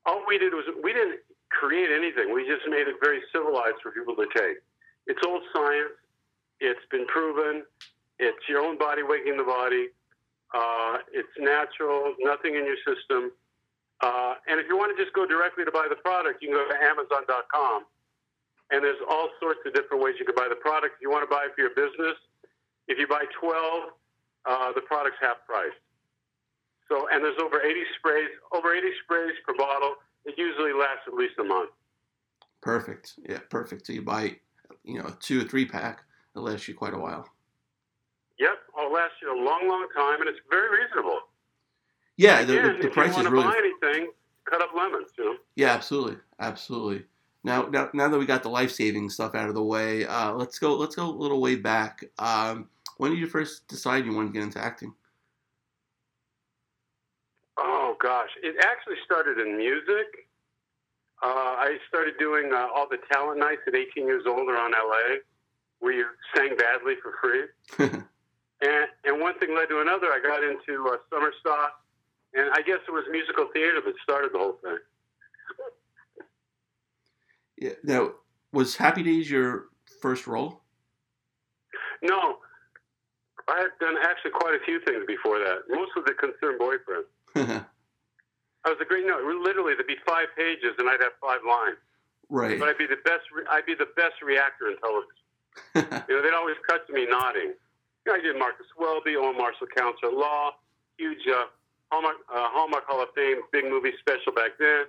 All 0.04 0.25
we 0.26 0.38
did 0.38 0.54
was 0.54 0.64
we 0.82 0.92
didn't 0.92 1.20
create 1.50 1.90
anything. 1.90 2.32
We 2.32 2.46
just 2.49 2.64
made 2.68 2.88
it 2.88 2.96
very 3.02 3.20
civilized 3.32 3.82
for 3.82 3.90
people 3.90 4.16
to 4.16 4.26
take. 4.32 4.64
It's 5.06 5.20
old 5.25 5.42
science. 5.52 5.94
It's 6.60 6.80
been 6.90 7.06
proven. 7.06 7.64
It's 8.18 8.48
your 8.48 8.60
own 8.60 8.78
body 8.78 9.02
waking 9.02 9.36
the 9.36 9.44
body. 9.44 9.88
Uh, 10.54 10.98
it's 11.12 11.32
natural. 11.38 12.14
Nothing 12.20 12.54
in 12.56 12.64
your 12.64 12.80
system. 12.86 13.32
Uh, 14.00 14.34
and 14.48 14.60
if 14.60 14.66
you 14.68 14.76
want 14.76 14.96
to 14.96 14.98
just 15.02 15.14
go 15.14 15.26
directly 15.26 15.64
to 15.64 15.72
buy 15.72 15.86
the 15.88 15.96
product, 15.96 16.42
you 16.42 16.48
can 16.48 16.56
go 16.56 16.68
to 16.68 16.76
Amazon.com. 16.84 17.84
And 18.70 18.82
there's 18.82 19.00
all 19.08 19.30
sorts 19.40 19.60
of 19.64 19.75
different 19.75 20.02
ways 20.02 20.16
you 20.18 20.26
can 20.26 20.34
buy 20.34 20.48
the 20.48 20.58
product. 20.58 20.96
If 20.98 21.02
you 21.02 21.10
want 21.10 21.22
to 21.22 21.32
buy 21.32 21.46
it 21.46 21.54
for 21.54 21.62
your 21.62 21.75
business, 21.75 22.18
if 22.88 22.98
you 22.98 23.06
buy 23.06 23.25
12, 23.40 23.90
uh, 24.46 24.72
the 24.75 24.82
product's 24.82 25.18
half 25.20 25.38
price. 25.46 25.75
So, 26.88 27.08
and 27.10 27.22
there's 27.22 27.38
over 27.42 27.60
80 27.62 27.82
sprays, 27.98 28.30
over 28.52 28.75
80 28.75 28.88
sprays 29.04 29.34
per 29.46 29.54
bottle. 29.54 29.94
It 30.25 30.34
usually 30.36 30.72
lasts 30.72 31.06
at 31.06 31.14
least 31.14 31.34
a 31.38 31.44
month. 31.44 31.70
Perfect. 32.60 33.14
Yeah, 33.28 33.38
perfect. 33.50 33.86
So 33.86 33.92
you 33.92 34.02
buy, 34.02 34.36
you 34.87 34.99
know, 34.99 35.07
a 35.07 35.16
two 35.21 35.40
or 35.40 35.45
three 35.45 35.66
pack, 35.66 36.02
it 36.35 36.38
lasts 36.38 36.69
you 36.69 36.75
quite 36.75 36.95
a 36.95 36.99
while. 36.99 37.28
Yep, 38.38 38.59
it'll 38.78 38.93
last 38.93 39.14
you 39.21 39.35
a 39.35 39.37
long, 39.37 39.69
long 39.69 39.87
time, 39.95 40.21
and 40.21 40.28
it's 40.28 40.38
very 40.50 40.81
reasonable. 40.81 41.19
Yeah, 42.16 42.45
the, 42.45 42.59
Again, 42.59 42.76
the, 42.78 42.88
the 42.88 42.90
price 42.90 43.16
is 43.16 43.26
really. 43.26 43.45
Buy 43.45 43.73
anything, 43.83 44.11
cut 44.45 44.62
up 44.62 44.71
lemons. 44.75 45.11
You 45.19 45.25
know. 45.25 45.37
Yeah, 45.57 45.73
absolutely, 45.73 46.16
absolutely. 46.38 47.05
Now, 47.45 47.62
now, 47.66 47.90
now 47.95 48.09
that 48.09 48.19
we 48.19 48.26
got 48.26 48.43
the 48.43 48.49
life 48.49 48.73
saving 48.73 49.11
stuff 49.11 49.35
out 49.35 49.49
of 49.49 49.55
the 49.55 49.62
way, 49.62 50.05
uh, 50.05 50.33
let's 50.33 50.59
go. 50.59 50.76
Let's 50.76 50.97
go 50.97 51.09
a 51.09 51.11
little 51.11 51.40
way 51.40 51.57
back. 51.57 52.05
Um, 52.19 52.69
when 52.99 53.11
did 53.11 53.21
you 53.21 53.26
first 53.26 53.69
decide 53.69 54.05
you 54.05 54.14
wanted 54.14 54.28
to 54.28 54.33
get 54.35 54.43
into 54.43 54.59
acting? 54.59 54.95
Oh 57.59 57.97
gosh, 58.00 58.31
it 58.43 58.57
actually 58.62 58.97
started 59.05 59.38
in 59.38 59.57
music. 59.57 60.25
Uh, 61.23 61.26
I 61.26 61.78
started 61.88 62.14
doing 62.18 62.52
uh, 62.52 62.68
all 62.75 62.87
the 62.90 62.99
talent 63.11 63.38
nights 63.38 63.62
at 63.66 63.75
18 63.75 64.06
years 64.06 64.25
old 64.26 64.49
around 64.49 64.73
LA, 64.73 65.16
where 65.80 65.92
you 65.92 66.06
sang 66.35 66.56
badly 66.56 66.94
for 67.02 67.14
free. 67.20 67.44
and 68.61 68.87
and 69.04 69.20
one 69.20 69.38
thing 69.38 69.54
led 69.54 69.68
to 69.68 69.80
another. 69.80 70.08
I 70.08 70.20
got 70.23 70.44
into 70.44 70.88
uh, 70.88 70.96
summer 71.11 71.32
stock, 71.40 71.80
and 72.35 72.50
I 72.52 72.61
guess 72.62 72.78
it 72.87 72.90
was 72.90 73.04
musical 73.11 73.49
theater 73.52 73.80
that 73.85 73.94
started 74.02 74.32
the 74.35 74.38
whole 74.38 74.58
thing. 74.62 74.78
Yeah. 77.58 77.73
Now, 77.82 78.12
was 78.52 78.76
Happy 78.76 79.02
Days 79.02 79.30
your 79.30 79.66
first 80.00 80.26
role? 80.26 80.61
no, 82.02 82.37
I 83.49 83.61
had 83.61 83.70
done 83.80 83.96
actually 84.02 84.32
quite 84.32 84.54
a 84.54 84.64
few 84.64 84.80
things 84.80 85.04
before 85.06 85.38
that. 85.38 85.61
Most 85.68 85.92
of 85.96 86.04
the 86.04 86.12
concerned 86.12 86.58
boyfriend. 86.58 87.64
I 88.66 88.70
was 88.70 88.78
a 88.82 88.85
great 88.85 89.06
no. 89.06 89.23
Literally, 89.23 89.75
there'd 89.75 89.87
be 89.87 89.96
five 90.04 90.26
pages, 90.37 90.75
and 90.78 90.90
I'd 90.90 91.00
have 91.00 91.14
five 91.23 91.38
lines. 91.46 91.78
right. 92.28 92.58
But 92.58 92.68
I'd 92.68 92.78
be 92.78 92.87
the 92.87 92.99
best. 93.04 93.23
I'd 93.49 93.64
be 93.64 93.75
the 93.78 93.88
best 93.94 94.18
reactor 94.23 94.68
in 94.68 94.76
television. 94.82 95.14
You 96.11 96.16
know, 96.16 96.23
they'd 96.23 96.35
always 96.37 96.56
cut 96.68 96.87
to 96.88 96.92
me 96.92 97.06
nodding. 97.06 97.54
You 98.04 98.06
know, 98.12 98.14
I 98.14 98.20
did 98.20 98.37
Marcus 98.38 98.66
Welby, 98.78 99.16
Owen 99.16 99.38
Marshall 99.38 99.68
Counselor 99.75 100.12
Law, 100.12 100.50
huge 100.99 101.26
uh, 101.28 101.46
Hallmark, 101.90 102.16
uh, 102.28 102.49
Hallmark 102.50 102.85
Hall 102.87 103.02
of 103.02 103.08
Fame, 103.14 103.40
big 103.52 103.64
movie 103.64 103.92
special 104.00 104.32
back 104.35 104.52
then. 104.58 104.85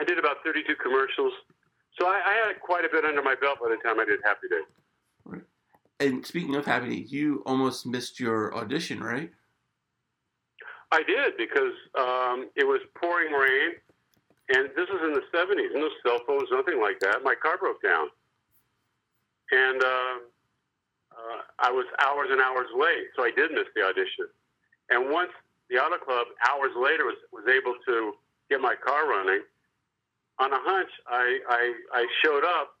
I 0.00 0.04
did 0.04 0.18
about 0.18 0.36
32 0.44 0.76
commercials. 0.76 1.32
So 1.98 2.06
I, 2.06 2.20
I 2.24 2.46
had 2.46 2.60
quite 2.60 2.84
a 2.84 2.88
bit 2.88 3.04
under 3.04 3.22
my 3.22 3.34
belt 3.34 3.58
by 3.60 3.68
the 3.70 3.76
time 3.82 3.98
I 3.98 4.04
did 4.04 4.20
Happy 4.24 4.46
Days. 4.48 5.42
and 5.98 6.24
speaking 6.24 6.54
of 6.54 6.64
Happy 6.64 6.88
Days, 6.90 7.12
you 7.12 7.42
almost 7.46 7.86
missed 7.86 8.20
your 8.20 8.54
audition, 8.54 9.02
right? 9.02 9.30
I 10.90 11.02
did 11.02 11.36
because 11.36 11.74
um, 11.98 12.48
it 12.56 12.64
was 12.66 12.80
pouring 12.96 13.32
rain, 13.32 13.76
and 14.50 14.70
this 14.76 14.88
was 14.88 15.02
in 15.04 15.12
the 15.12 15.24
70s. 15.34 15.74
No 15.74 15.88
cell 16.04 16.20
phones, 16.26 16.48
nothing 16.50 16.80
like 16.80 16.98
that. 17.00 17.22
My 17.22 17.34
car 17.34 17.58
broke 17.58 17.82
down, 17.82 18.08
and 19.50 19.82
uh, 19.82 20.16
uh, 21.12 21.40
I 21.58 21.70
was 21.70 21.84
hours 22.00 22.28
and 22.30 22.40
hours 22.40 22.68
late, 22.78 23.12
so 23.16 23.24
I 23.24 23.30
did 23.30 23.52
miss 23.52 23.68
the 23.76 23.82
audition. 23.82 24.28
And 24.90 25.10
once 25.12 25.30
the 25.68 25.76
auto 25.76 25.98
club, 26.02 26.28
hours 26.48 26.72
later, 26.80 27.04
was 27.04 27.20
was 27.32 27.44
able 27.48 27.74
to 27.86 28.14
get 28.48 28.60
my 28.60 28.74
car 28.74 29.08
running, 29.08 29.42
on 30.38 30.52
a 30.52 30.60
hunch, 30.60 30.90
I 31.06 31.38
I, 31.48 31.74
I 31.92 32.06
showed 32.24 32.44
up, 32.44 32.76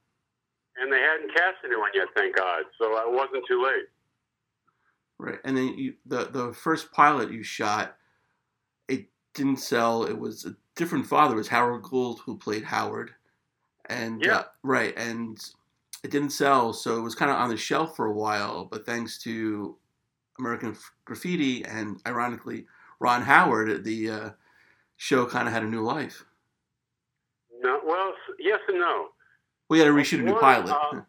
and 0.80 0.92
they 0.92 1.00
hadn't 1.00 1.34
cast 1.34 1.58
anyone 1.64 1.90
yet, 1.94 2.08
thank 2.16 2.36
God. 2.36 2.64
So 2.80 2.96
I 2.96 3.04
wasn't 3.06 3.44
too 3.46 3.62
late. 3.62 3.88
Right. 5.18 5.38
And 5.44 5.56
then 5.56 5.76
you, 5.76 5.94
the 6.06 6.26
the 6.26 6.52
first 6.52 6.92
pilot 6.92 7.32
you 7.32 7.42
shot, 7.42 7.96
it 8.88 9.06
didn't 9.34 9.58
sell. 9.58 10.04
It 10.04 10.16
was 10.18 10.44
a 10.44 10.54
different 10.76 11.06
father. 11.06 11.34
It 11.34 11.38
was 11.38 11.48
Howard 11.48 11.82
Gould 11.82 12.20
who 12.20 12.36
played 12.38 12.62
Howard, 12.62 13.10
and 13.86 14.22
Yeah. 14.22 14.36
uh, 14.38 14.44
right, 14.62 14.96
and 14.96 15.36
it 16.04 16.12
didn't 16.12 16.30
sell, 16.30 16.72
so 16.72 16.96
it 16.96 17.00
was 17.00 17.16
kind 17.16 17.32
of 17.32 17.36
on 17.36 17.48
the 17.50 17.56
shelf 17.56 17.96
for 17.96 18.06
a 18.06 18.12
while. 18.12 18.64
But 18.64 18.86
thanks 18.86 19.18
to 19.24 19.76
American 20.38 20.76
Graffiti 21.04 21.64
and 21.64 22.00
ironically 22.06 22.66
Ron 23.00 23.22
Howard, 23.22 23.82
the 23.82 24.10
uh, 24.10 24.30
show 24.98 25.26
kind 25.26 25.48
of 25.48 25.54
had 25.54 25.64
a 25.64 25.68
new 25.68 25.82
life. 25.82 26.24
No, 27.60 27.80
well, 27.84 28.14
yes 28.38 28.60
and 28.68 28.78
no. 28.78 29.08
We 29.68 29.80
had 29.80 29.86
to 29.86 29.90
reshoot 29.90 30.20
a 30.20 30.22
new 30.22 30.32
One, 30.34 30.40
pilot. 30.40 30.70
uh, 30.70 31.00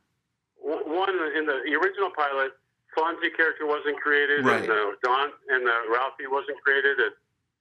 One 0.58 1.10
in 1.38 1.46
the, 1.46 1.62
the 1.66 1.76
original 1.76 2.10
pilot, 2.16 2.54
Fonzie 2.98 3.34
character 3.36 3.66
wasn't 3.66 3.98
created, 4.02 4.46
Right. 4.46 4.62
and 4.64 4.72
uh, 4.72 4.92
Don 5.04 5.30
and 5.50 5.68
uh, 5.68 5.74
Ralphie 5.94 6.28
wasn't 6.28 6.58
created, 6.62 6.98
and 7.00 7.14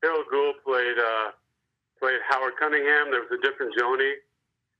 Harold 0.02 0.26
Gould 0.30 0.56
played 0.64 0.98
uh, 0.98 1.32
played 2.00 2.20
Howard 2.28 2.54
Cunningham. 2.58 3.10
There 3.10 3.20
was 3.20 3.32
a 3.32 3.40
different 3.44 3.74
Joanie. 3.76 4.16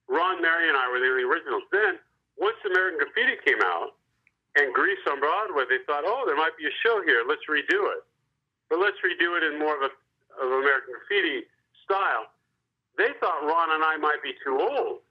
Ron, 0.09 0.41
Mary, 0.41 0.69
and 0.69 0.77
I 0.77 0.89
were 0.89 1.01
the 1.01 1.09
only 1.13 1.25
originals. 1.29 1.65
Then, 1.71 1.99
once 2.41 2.57
American 2.65 2.97
Graffiti 2.99 3.37
came 3.45 3.61
out 3.61 3.93
and 4.57 4.73
Grease 4.73 5.03
on 5.11 5.21
Broadway, 5.21 5.65
they 5.69 5.85
thought, 5.85 6.05
oh, 6.09 6.25
there 6.25 6.37
might 6.37 6.57
be 6.57 6.65
a 6.65 6.73
show 6.81 7.03
here. 7.05 7.25
Let's 7.29 7.45
redo 7.45 7.93
it. 7.93 8.01
But 8.71 8.79
let's 8.81 8.97
redo 9.05 9.37
it 9.37 9.45
in 9.45 9.59
more 9.59 9.77
of 9.77 9.83
a 9.85 9.93
of 10.41 10.49
American 10.49 10.95
Graffiti 10.97 11.45
style. 11.85 12.33
They 12.97 13.13
thought 13.21 13.45
Ron 13.45 13.75
and 13.77 13.85
I 13.85 13.97
might 13.99 14.23
be 14.23 14.33
too 14.43 14.57
old. 14.59 15.05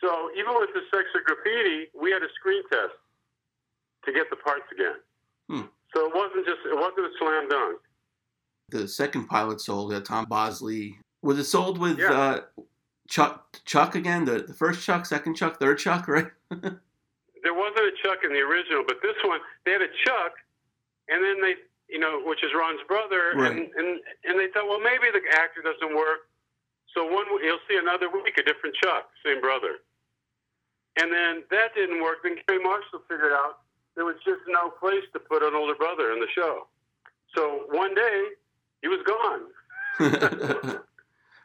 So 0.00 0.30
even 0.36 0.52
with 0.58 0.70
the 0.74 0.82
sex 0.90 1.06
of 1.14 1.22
graffiti, 1.24 1.86
we 1.94 2.10
had 2.10 2.22
a 2.22 2.30
screen 2.34 2.62
test 2.70 2.94
to 4.04 4.12
get 4.12 4.28
the 4.30 4.36
parts 4.36 4.64
again. 4.72 4.96
Hmm. 5.48 5.66
So 5.94 6.06
it 6.06 6.14
wasn't 6.14 6.46
just 6.46 6.60
it 6.66 6.74
wasn't 6.76 7.06
a 7.06 7.10
slam 7.18 7.48
dunk. 7.48 7.78
the 8.70 8.88
second 8.88 9.26
pilot 9.28 9.60
sold, 9.60 9.92
uh, 9.92 10.00
Tom 10.00 10.24
Bosley. 10.26 10.98
Was 11.22 11.38
it 11.38 11.44
sold 11.44 11.78
with 11.78 11.98
Yeah. 11.98 12.12
uh, 12.12 12.40
Chuck 13.08 13.60
Chuck 13.64 13.94
again? 13.94 14.24
The, 14.24 14.40
the 14.42 14.54
first 14.54 14.82
Chuck, 14.84 15.04
second 15.06 15.34
Chuck, 15.36 15.58
third 15.60 15.78
Chuck, 15.78 16.08
right? 16.16 16.30
There 16.50 17.54
wasn't 17.54 17.86
a 17.86 17.92
Chuck 18.02 18.20
in 18.24 18.32
the 18.32 18.40
original, 18.40 18.84
but 18.86 18.98
this 19.02 19.16
one 19.24 19.40
they 19.64 19.72
had 19.72 19.82
a 19.82 19.92
Chuck, 20.06 20.32
and 21.08 21.22
then 21.22 21.40
they 21.42 21.54
you 21.88 21.98
know 21.98 22.22
which 22.24 22.42
is 22.42 22.50
Ron's 22.56 22.80
brother, 22.88 23.32
Right. 23.36 23.50
and, 23.52 23.60
and 23.76 24.00
and 24.24 24.40
they 24.40 24.48
thought 24.54 24.66
well 24.68 24.80
maybe 24.80 25.10
the 25.12 25.20
actor 25.36 25.60
doesn't 25.62 25.94
work, 25.94 26.30
so 26.94 27.04
one 27.04 27.26
you'll 27.42 27.60
see 27.68 27.76
another 27.76 28.08
week 28.08 28.32
a 28.38 28.42
different 28.42 28.74
Chuck, 28.82 29.10
same 29.26 29.40
brother. 29.40 29.76
And 31.00 31.10
then 31.12 31.42
that 31.50 31.74
didn't 31.74 32.02
work. 32.02 32.18
Then 32.22 32.36
Garry 32.46 32.62
Marshall 32.62 33.00
figured 33.08 33.32
out 33.32 33.61
there 33.96 34.04
was 34.04 34.16
just 34.24 34.40
no 34.48 34.70
place 34.70 35.04
to 35.12 35.18
put 35.20 35.42
an 35.42 35.54
older 35.54 35.74
brother 35.74 36.12
in 36.12 36.20
the 36.20 36.26
show. 36.34 36.66
So 37.36 37.64
one 37.70 37.94
day 37.94 38.24
he 38.82 38.88
was 38.88 39.00
gone. 39.06 39.42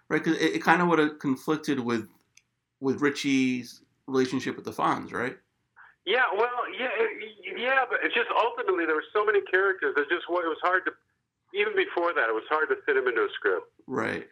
right, 0.10 0.24
because 0.24 0.38
it, 0.38 0.56
it 0.56 0.64
kind 0.64 0.82
of 0.82 0.88
would 0.88 1.00
have 1.00 1.20
conflicted 1.20 1.80
with 1.80 2.08
with 2.80 3.02
Richie's 3.02 3.82
relationship 4.08 4.56
with 4.56 4.66
the 4.66 4.72
Fonz, 4.72 5.12
right? 5.12 5.38
Yeah, 6.06 6.24
well, 6.36 6.50
yeah, 6.80 6.90
it- 6.96 7.58
yeah, 7.58 7.84
but 7.90 8.00
it's 8.04 8.14
just 8.14 8.30
ultimately 8.32 8.86
there 8.86 8.96
were 8.96 9.04
so 9.14 9.26
many 9.26 9.42
characters. 9.42 9.94
It 9.98 10.08
just 10.10 10.24
it 10.30 10.30
was 10.30 10.58
hard 10.62 10.86
to 10.86 10.92
even 11.54 11.76
before 11.76 12.14
that 12.14 12.30
it 12.30 12.34
was 12.34 12.44
hard 12.50 12.70
to 12.70 12.76
fit 12.86 12.96
him 12.98 13.08
into 13.08 13.22
a 13.22 13.30
script. 13.34 13.68
Right. 13.88 14.28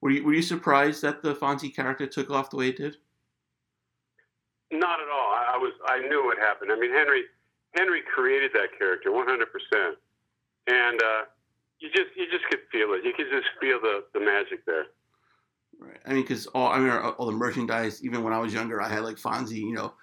Were 0.00 0.10
you 0.10 0.24
were 0.24 0.34
you 0.34 0.42
surprised 0.42 1.02
that 1.02 1.22
the 1.22 1.34
Fonzie 1.34 1.74
character 1.74 2.06
took 2.06 2.30
off 2.30 2.50
the 2.50 2.56
way 2.56 2.68
it 2.68 2.76
did? 2.76 2.96
Not 4.72 5.00
at 5.00 5.08
all. 5.08 5.30
I, 5.32 5.52
I 5.54 5.56
was 5.58 5.72
I 5.86 5.98
knew 6.08 6.24
what 6.24 6.38
happened. 6.38 6.70
I 6.72 6.78
mean, 6.78 6.92
Henry 6.92 7.24
Henry 7.74 8.02
created 8.14 8.50
that 8.54 8.68
character 8.78 9.12
100, 9.12 9.48
percent 9.52 9.96
and 10.66 11.00
uh, 11.02 11.22
you 11.78 11.88
just 11.90 12.10
you 12.16 12.26
just 12.30 12.44
could 12.50 12.60
feel 12.70 12.92
it. 12.92 13.04
You 13.04 13.12
could 13.16 13.26
just 13.30 13.48
feel 13.60 13.80
the 13.80 14.04
the 14.14 14.20
magic 14.20 14.64
there. 14.66 14.86
Right. 15.78 15.98
I 16.04 16.12
mean, 16.12 16.22
because 16.22 16.46
all 16.48 16.68
I 16.68 16.78
mean, 16.78 16.90
all 16.90 17.26
the 17.26 17.32
merchandise. 17.32 18.04
Even 18.04 18.22
when 18.22 18.32
I 18.32 18.38
was 18.38 18.52
younger, 18.52 18.80
I 18.80 18.88
had 18.88 19.00
like 19.00 19.16
Fonzie, 19.16 19.56
you 19.58 19.72
know, 19.72 19.94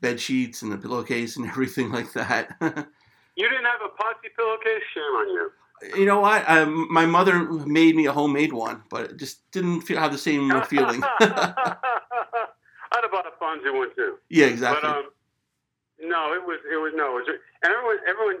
bed 0.00 0.20
sheets 0.20 0.62
and 0.62 0.70
the 0.72 0.78
pillowcase 0.78 1.36
and 1.36 1.46
everything 1.50 1.90
like 1.90 2.12
that. 2.12 2.56
You 2.60 3.48
didn't 3.48 3.64
have 3.64 3.80
a 3.84 3.90
Potsie 3.90 4.34
pillowcase? 4.36 4.82
Shame 4.94 5.02
on 5.02 5.28
you. 5.28 5.50
you 6.00 6.06
know 6.06 6.20
what? 6.20 6.48
Um, 6.48 6.88
my 6.90 7.06
mother 7.06 7.44
made 7.66 7.94
me 7.94 8.06
a 8.06 8.12
homemade 8.12 8.52
one, 8.52 8.82
but 8.90 9.10
it 9.10 9.16
just 9.16 9.48
didn't 9.52 9.82
feel, 9.82 9.98
have 9.98 10.12
the 10.12 10.18
same 10.18 10.48
feeling. 10.68 11.02
I'd 11.20 13.02
have 13.02 13.10
bought 13.12 13.26
a 13.26 13.42
Fonzie 13.42 13.76
one 13.76 13.94
too. 13.94 14.18
yeah, 14.28 14.46
exactly. 14.46 14.88
But 14.88 14.98
um, 14.98 15.04
no, 16.00 16.32
it 16.34 16.44
was 16.46 16.58
it 16.70 16.76
was 16.76 16.92
no, 16.94 17.18
it 17.18 17.26
was, 17.26 17.28
and 17.62 17.72
everyone 17.72 17.96
everyone 18.08 18.36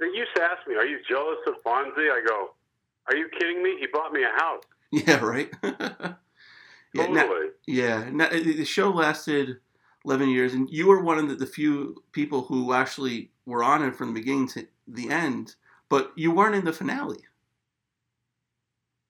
they 0.00 0.06
used 0.06 0.34
to 0.36 0.42
ask 0.42 0.66
me, 0.66 0.74
"Are 0.76 0.84
you 0.86 0.98
jealous 1.08 1.38
of 1.46 1.54
Fonzie?" 1.64 2.10
I 2.10 2.22
go, 2.26 2.50
"Are 3.08 3.16
you 3.16 3.28
kidding 3.38 3.62
me? 3.62 3.76
He 3.78 3.86
bought 3.92 4.12
me 4.12 4.22
a 4.24 4.30
house." 4.40 4.62
yeah, 4.92 5.20
right. 5.24 5.50
yeah, 5.62 6.14
Totally. 6.96 7.14
now- 7.14 7.48
yeah. 7.66 8.08
Now, 8.10 8.28
the 8.30 8.64
show 8.64 8.90
lasted 8.90 9.58
eleven 10.04 10.28
years, 10.30 10.54
and 10.54 10.68
you 10.70 10.88
were 10.88 11.00
one 11.02 11.18
of 11.18 11.28
the, 11.28 11.34
the 11.36 11.46
few 11.46 12.02
people 12.12 12.42
who 12.42 12.72
actually 12.72 13.30
were 13.46 13.62
on 13.62 13.82
it 13.84 13.94
from 13.94 14.08
the 14.08 14.20
beginning 14.20 14.48
to 14.48 14.66
the 14.88 15.10
end. 15.10 15.54
But 15.88 16.12
you 16.16 16.30
weren't 16.30 16.54
in 16.54 16.64
the 16.64 16.72
finale. 16.72 17.18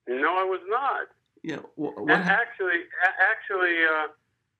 no, 0.09 0.37
I 0.37 0.45
was 0.45 0.61
not. 0.69 1.07
Yeah. 1.43 1.61
wh- 1.79 2.11
actually, 2.11 2.81
a- 2.83 3.23
actually, 3.31 3.77
uh, 3.85 4.09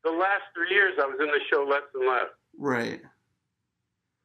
the 0.05 0.11
last 0.11 0.43
three 0.55 0.71
years 0.71 0.95
I 1.03 1.07
was 1.07 1.17
in 1.21 1.27
the 1.27 1.41
show 1.53 1.65
less 1.65 1.83
and 1.95 2.07
less, 2.09 2.29
right. 2.61 3.01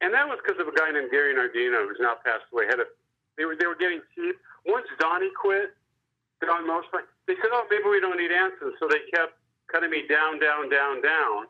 and 0.04 0.14
that 0.14 0.28
was 0.28 0.38
because 0.44 0.60
of 0.60 0.68
a 0.68 0.76
guy 0.76 0.92
named 0.92 1.10
Gary 1.10 1.34
Nardino 1.34 1.88
who's 1.88 1.98
now 2.00 2.20
passed 2.24 2.46
away. 2.52 2.68
Had 2.68 2.84
a 2.84 2.88
they 3.38 3.46
were 3.46 3.56
they 3.56 3.66
were 3.66 3.80
getting 3.80 4.02
cheap. 4.14 4.36
Once 4.66 4.86
Donnie 5.00 5.32
quit, 5.40 5.72
Don 6.42 6.68
Mosby, 6.68 7.08
they 7.28 7.36
said, 7.40 7.52
"Oh, 7.52 7.66
maybe 7.70 7.88
we 7.90 8.00
don't 8.00 8.18
need 8.18 8.32
Anson," 8.32 8.74
so 8.80 8.88
they 8.88 9.04
kept 9.14 9.40
cutting 9.72 9.90
me 9.90 10.04
down, 10.08 10.40
down, 10.40 10.70
down, 10.70 11.02
down, 11.02 11.48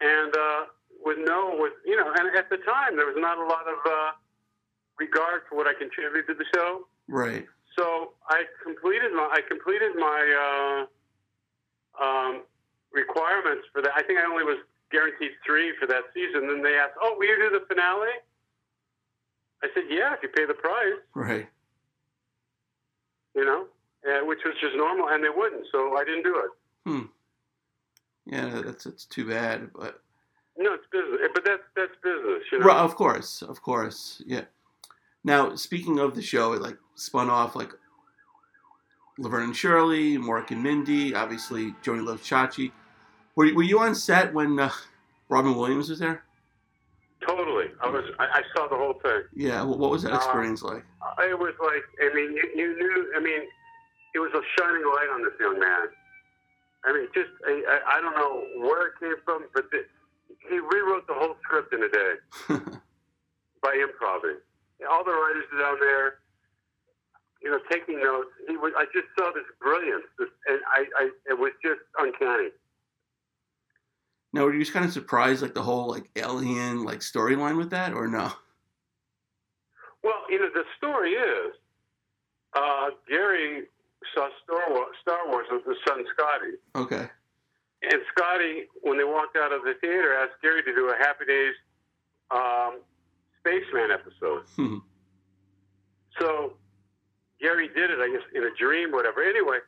and 0.00 0.36
uh, 0.36 0.60
with 1.04 1.18
no, 1.20 1.56
with 1.58 1.72
you 1.84 1.96
know, 1.96 2.12
and 2.12 2.36
at 2.36 2.50
the 2.50 2.58
time 2.58 2.96
there 2.96 3.06
was 3.06 3.16
not 3.18 3.38
a 3.38 3.44
lot 3.44 3.66
of 3.68 3.78
uh, 3.84 4.10
regard 4.98 5.42
for 5.48 5.56
what 5.56 5.66
I 5.66 5.74
contributed 5.74 6.26
to 6.28 6.34
the 6.34 6.46
show. 6.54 6.86
Right. 7.08 7.46
So 7.78 8.14
I 8.28 8.44
completed 8.62 9.12
my 9.12 9.28
I 9.30 9.40
completed 9.46 9.92
my 9.96 10.86
uh, 12.00 12.02
um, 12.02 12.42
requirements 12.92 13.66
for 13.72 13.82
that. 13.82 13.92
I 13.94 14.02
think 14.02 14.18
I 14.18 14.24
only 14.24 14.44
was 14.44 14.58
guaranteed 14.90 15.32
three 15.44 15.72
for 15.78 15.86
that 15.86 16.04
season. 16.14 16.46
Then 16.48 16.62
they 16.62 16.76
asked, 16.76 16.94
"Oh, 17.00 17.16
will 17.18 17.26
you 17.26 17.36
do 17.36 17.58
the 17.58 17.64
finale?" 17.66 18.12
I 19.62 19.68
said, 19.74 19.84
"Yeah, 19.88 20.14
if 20.14 20.22
you 20.22 20.28
pay 20.28 20.44
the 20.44 20.54
price." 20.54 21.00
Right. 21.14 21.48
You 23.34 23.44
know, 23.44 23.66
uh, 24.06 24.24
which 24.24 24.40
was 24.44 24.54
just 24.60 24.76
normal, 24.76 25.08
and 25.08 25.22
they 25.22 25.28
wouldn't, 25.28 25.66
so 25.70 25.96
I 25.96 26.04
didn't 26.04 26.22
do 26.22 26.38
it. 26.38 26.50
Hmm. 26.84 27.06
Yeah, 28.26 28.62
that's 28.64 28.84
that's 28.84 29.04
too 29.04 29.28
bad. 29.28 29.72
But 29.72 30.02
No, 30.56 30.74
it's 30.74 30.86
business, 30.90 31.20
but 31.34 31.44
that's 31.44 31.62
that's 31.74 31.96
business. 32.02 32.42
You 32.50 32.60
know. 32.60 32.66
Right, 32.66 32.78
of 32.78 32.96
course, 32.96 33.42
of 33.42 33.62
course, 33.62 34.22
yeah. 34.26 34.44
Now, 35.24 35.56
speaking 35.56 35.98
of 35.98 36.14
the 36.14 36.22
show, 36.22 36.52
it 36.52 36.62
like 36.62 36.78
spun 36.94 37.28
off 37.30 37.56
like 37.56 37.72
Laverne 39.18 39.44
and 39.44 39.56
Shirley, 39.56 40.16
Mork 40.16 40.50
and 40.50 40.62
Mindy, 40.62 41.14
obviously 41.14 41.74
Joanie 41.82 42.02
Loves 42.02 42.22
Chachi. 42.22 42.72
Were, 43.36 43.54
were 43.54 43.62
you 43.62 43.78
on 43.78 43.94
set 43.94 44.34
when 44.34 44.58
uh, 44.58 44.70
Robin 45.28 45.56
Williams 45.56 45.88
was 45.88 45.98
there. 45.98 46.22
Totally. 47.26 47.66
I 47.82 47.88
was. 47.88 48.04
I, 48.18 48.26
I 48.26 48.42
saw 48.54 48.68
the 48.68 48.76
whole 48.76 48.94
thing. 49.02 49.22
Yeah. 49.34 49.62
What 49.62 49.78
what 49.78 49.90
was 49.90 50.02
that 50.02 50.12
Uh, 50.12 50.16
experience 50.16 50.62
like? 50.62 50.84
It 51.18 51.38
was 51.38 51.54
like. 51.58 51.82
I 52.00 52.14
mean, 52.14 52.32
you, 52.36 52.44
you 52.54 52.76
knew. 52.76 53.12
I 53.16 53.20
mean, 53.20 53.42
it 54.14 54.20
was 54.20 54.30
a 54.34 54.42
shining 54.56 54.84
light 54.84 55.10
on 55.12 55.22
this 55.24 55.32
young 55.40 55.58
man. 55.58 55.88
I 56.84 56.92
mean, 56.92 57.08
just 57.14 57.30
I, 57.44 57.98
I, 57.98 58.00
don't 58.00 58.14
know 58.14 58.46
where 58.62 58.86
it 58.86 58.92
came 59.00 59.18
from, 59.24 59.46
but 59.52 59.68
the, 59.72 59.82
he 60.48 60.60
rewrote 60.60 61.08
the 61.08 61.14
whole 61.14 61.34
script 61.42 61.74
in 61.74 61.82
a 61.82 61.88
day 61.88 62.12
by 63.60 63.74
improvising. 63.74 64.38
All 64.88 65.02
the 65.02 65.10
writers 65.10 65.50
down 65.58 65.78
there, 65.80 66.22
you 67.42 67.50
know, 67.50 67.58
taking 67.72 67.98
notes. 67.98 68.30
He 68.46 68.56
was. 68.56 68.72
I 68.78 68.84
just 68.94 69.08
saw 69.18 69.32
this 69.34 69.48
brilliance, 69.60 70.04
this, 70.20 70.28
and 70.46 70.60
I, 70.70 70.84
I, 70.96 71.10
it 71.28 71.38
was 71.38 71.50
just 71.64 71.80
uncanny. 71.98 72.54
Now, 74.36 74.44
were 74.44 74.52
you 74.52 74.60
just 74.60 74.74
kind 74.74 74.84
of 74.84 74.92
surprised, 74.92 75.40
like 75.40 75.54
the 75.54 75.62
whole 75.62 75.88
like 75.88 76.10
alien 76.14 76.84
like 76.84 76.98
storyline 76.98 77.56
with 77.56 77.70
that, 77.70 77.94
or 77.94 78.06
no? 78.06 78.30
Well, 80.04 80.24
you 80.28 80.38
know, 80.38 80.50
the 80.52 80.64
story 80.76 81.12
is 81.12 81.54
uh, 82.54 82.90
Garry 83.08 83.62
saw 84.14 84.28
Star 84.44 84.60
Wars, 84.68 84.94
Star 85.00 85.20
Wars 85.28 85.46
with 85.50 85.64
his 85.64 85.78
son 85.88 86.04
Scotty. 86.12 86.52
Okay. 86.74 87.08
And 87.82 88.00
Scotty, 88.14 88.64
when 88.82 88.98
they 88.98 89.04
walked 89.04 89.38
out 89.38 89.54
of 89.54 89.62
the 89.62 89.72
theater, 89.80 90.12
asked 90.12 90.42
Garry 90.42 90.62
to 90.64 90.74
do 90.74 90.90
a 90.90 90.96
Happy 90.98 91.24
Days 91.24 91.54
um, 92.30 92.80
Spaceman 93.40 93.90
episode. 93.90 94.42
Hmm. 94.54 94.78
So 96.20 96.54
Garry 97.40 97.68
did 97.68 97.90
it, 97.90 98.00
I 98.00 98.08
guess, 98.10 98.22
in 98.34 98.44
a 98.44 98.54
dream, 98.58 98.92
whatever. 98.92 99.22
Anyway, 99.22 99.58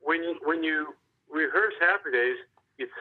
when 0.00 0.22
you 0.22 0.36
when 0.44 0.62
you 0.62 0.94
rehearse 1.28 1.74
Happy 1.80 2.12
Days, 2.12 2.36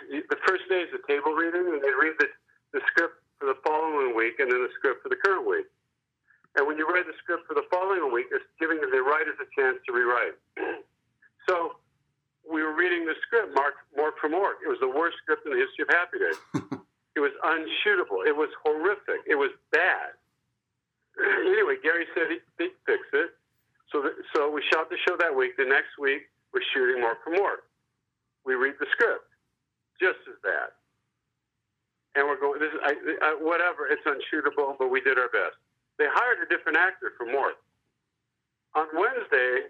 the 0.10 0.40
first 0.48 0.68
day 0.70 0.84
is 0.86 0.92
the 0.92 1.04
table 1.08 1.34
reading, 1.34 1.66
and 1.72 1.82
they 1.82 1.94
read 1.96 2.18
the, 2.20 2.28
the 2.74 2.82
script 2.92 3.22
for 3.40 3.48
the 3.48 3.58
following 3.66 4.16
week, 4.16 4.38
and 4.40 4.52
then 4.52 4.62
the 4.62 4.74
script 4.78 5.04
for 5.04 5.10
the 5.10 5.18
current 5.18 5.48
week. 5.48 5.66
And 6.58 6.68
when 6.68 6.78
you 6.78 6.86
read 6.86 7.08
the 7.08 7.16
script 7.24 7.48
for 7.48 7.56
the 7.56 7.64
following 7.72 8.12
week, 8.12 8.28
it's 8.32 8.44
giving 8.60 8.82
the 8.84 8.90
writers 9.02 9.40
a 9.40 9.48
chance 9.56 9.80
to 9.88 9.90
rewrite. 9.96 10.36
so 11.48 11.80
we 12.44 12.62
were 12.62 12.76
reading 12.76 13.06
the 13.06 13.16
script, 13.24 13.56
Mark 13.56 13.80
Mork 13.96 14.20
for 14.20 14.28
Mork. 14.28 14.60
It 14.60 14.68
was 14.68 14.80
the 14.84 14.92
worst 14.92 15.18
script 15.24 15.48
in 15.48 15.56
the 15.56 15.62
history 15.64 15.88
of 15.88 15.92
Happy 15.96 16.20
Days. 16.20 16.40
it 17.16 17.22
was 17.24 17.32
unshootable. 17.48 18.28
It 18.28 18.36
was 18.36 18.52
horrific. 18.66 19.24
It 19.28 19.40
was 19.40 19.52
bad. 19.72 20.20
anyway, 21.48 21.80
Garry 21.80 22.06
said 22.12 22.28
he, 22.28 22.40
he'd 22.60 22.76
fix 22.84 23.00
it. 23.14 23.32
So, 23.92 24.04
the, 24.04 24.12
so 24.36 24.52
we 24.52 24.64
shot 24.72 24.90
the 24.90 25.00
show 25.08 25.16
that 25.20 25.32
week. 25.32 25.56
The 25.56 25.68
next 25.68 25.96
week, 26.00 26.28
we're 26.52 26.64
shooting 26.76 27.04
Mork 27.04 27.24
for 27.24 27.32
Mork. 27.32 27.64
We 28.44 28.56
read 28.56 28.76
the 28.80 28.88
script, 28.92 29.31
just 30.02 30.26
as 30.26 30.36
bad. 30.42 30.74
And 32.18 32.28
we're 32.28 32.42
going, 32.42 32.60
this 32.60 32.74
is, 32.74 32.82
I, 32.82 32.98
I, 33.22 33.30
whatever, 33.40 33.88
it's 33.88 34.04
unshootable, 34.04 34.76
but 34.82 34.90
we 34.90 35.00
did 35.00 35.22
our 35.22 35.30
best. 35.30 35.56
They 36.02 36.10
hired 36.10 36.42
a 36.42 36.50
different 36.50 36.82
actor 36.82 37.14
for 37.16 37.30
Mork. 37.30 37.62
On 38.74 38.90
Wednesday, 38.98 39.70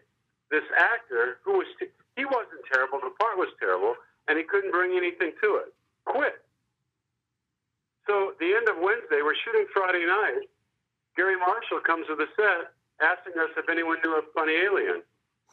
this 0.49 0.65
actor, 0.79 1.43
who 1.43 1.59
was, 1.59 1.67
he 2.15 2.25
wasn't 2.25 2.63
terrible, 2.71 3.03
the 3.03 3.13
part 3.19 3.37
was 3.37 3.51
terrible, 3.59 3.93
and 4.27 4.39
he 4.39 4.43
couldn't 4.47 4.71
bring 4.71 4.97
anything 4.97 5.35
to 5.43 5.61
it, 5.61 5.75
quit. 6.05 6.41
So 8.07 8.33
the 8.39 8.55
end 8.55 8.65
of 8.69 8.81
Wednesday, 8.81 9.21
we're 9.21 9.37
shooting 9.45 9.67
Friday 9.73 10.05
night. 10.07 10.49
Garry 11.15 11.37
Marshall 11.37 11.81
comes 11.85 12.07
to 12.07 12.15
the 12.15 12.25
set 12.35 12.73
asking 13.01 13.33
us 13.41 13.49
if 13.57 13.69
anyone 13.69 13.97
knew 14.03 14.17
a 14.17 14.21
funny 14.33 14.53
alien. 14.53 15.01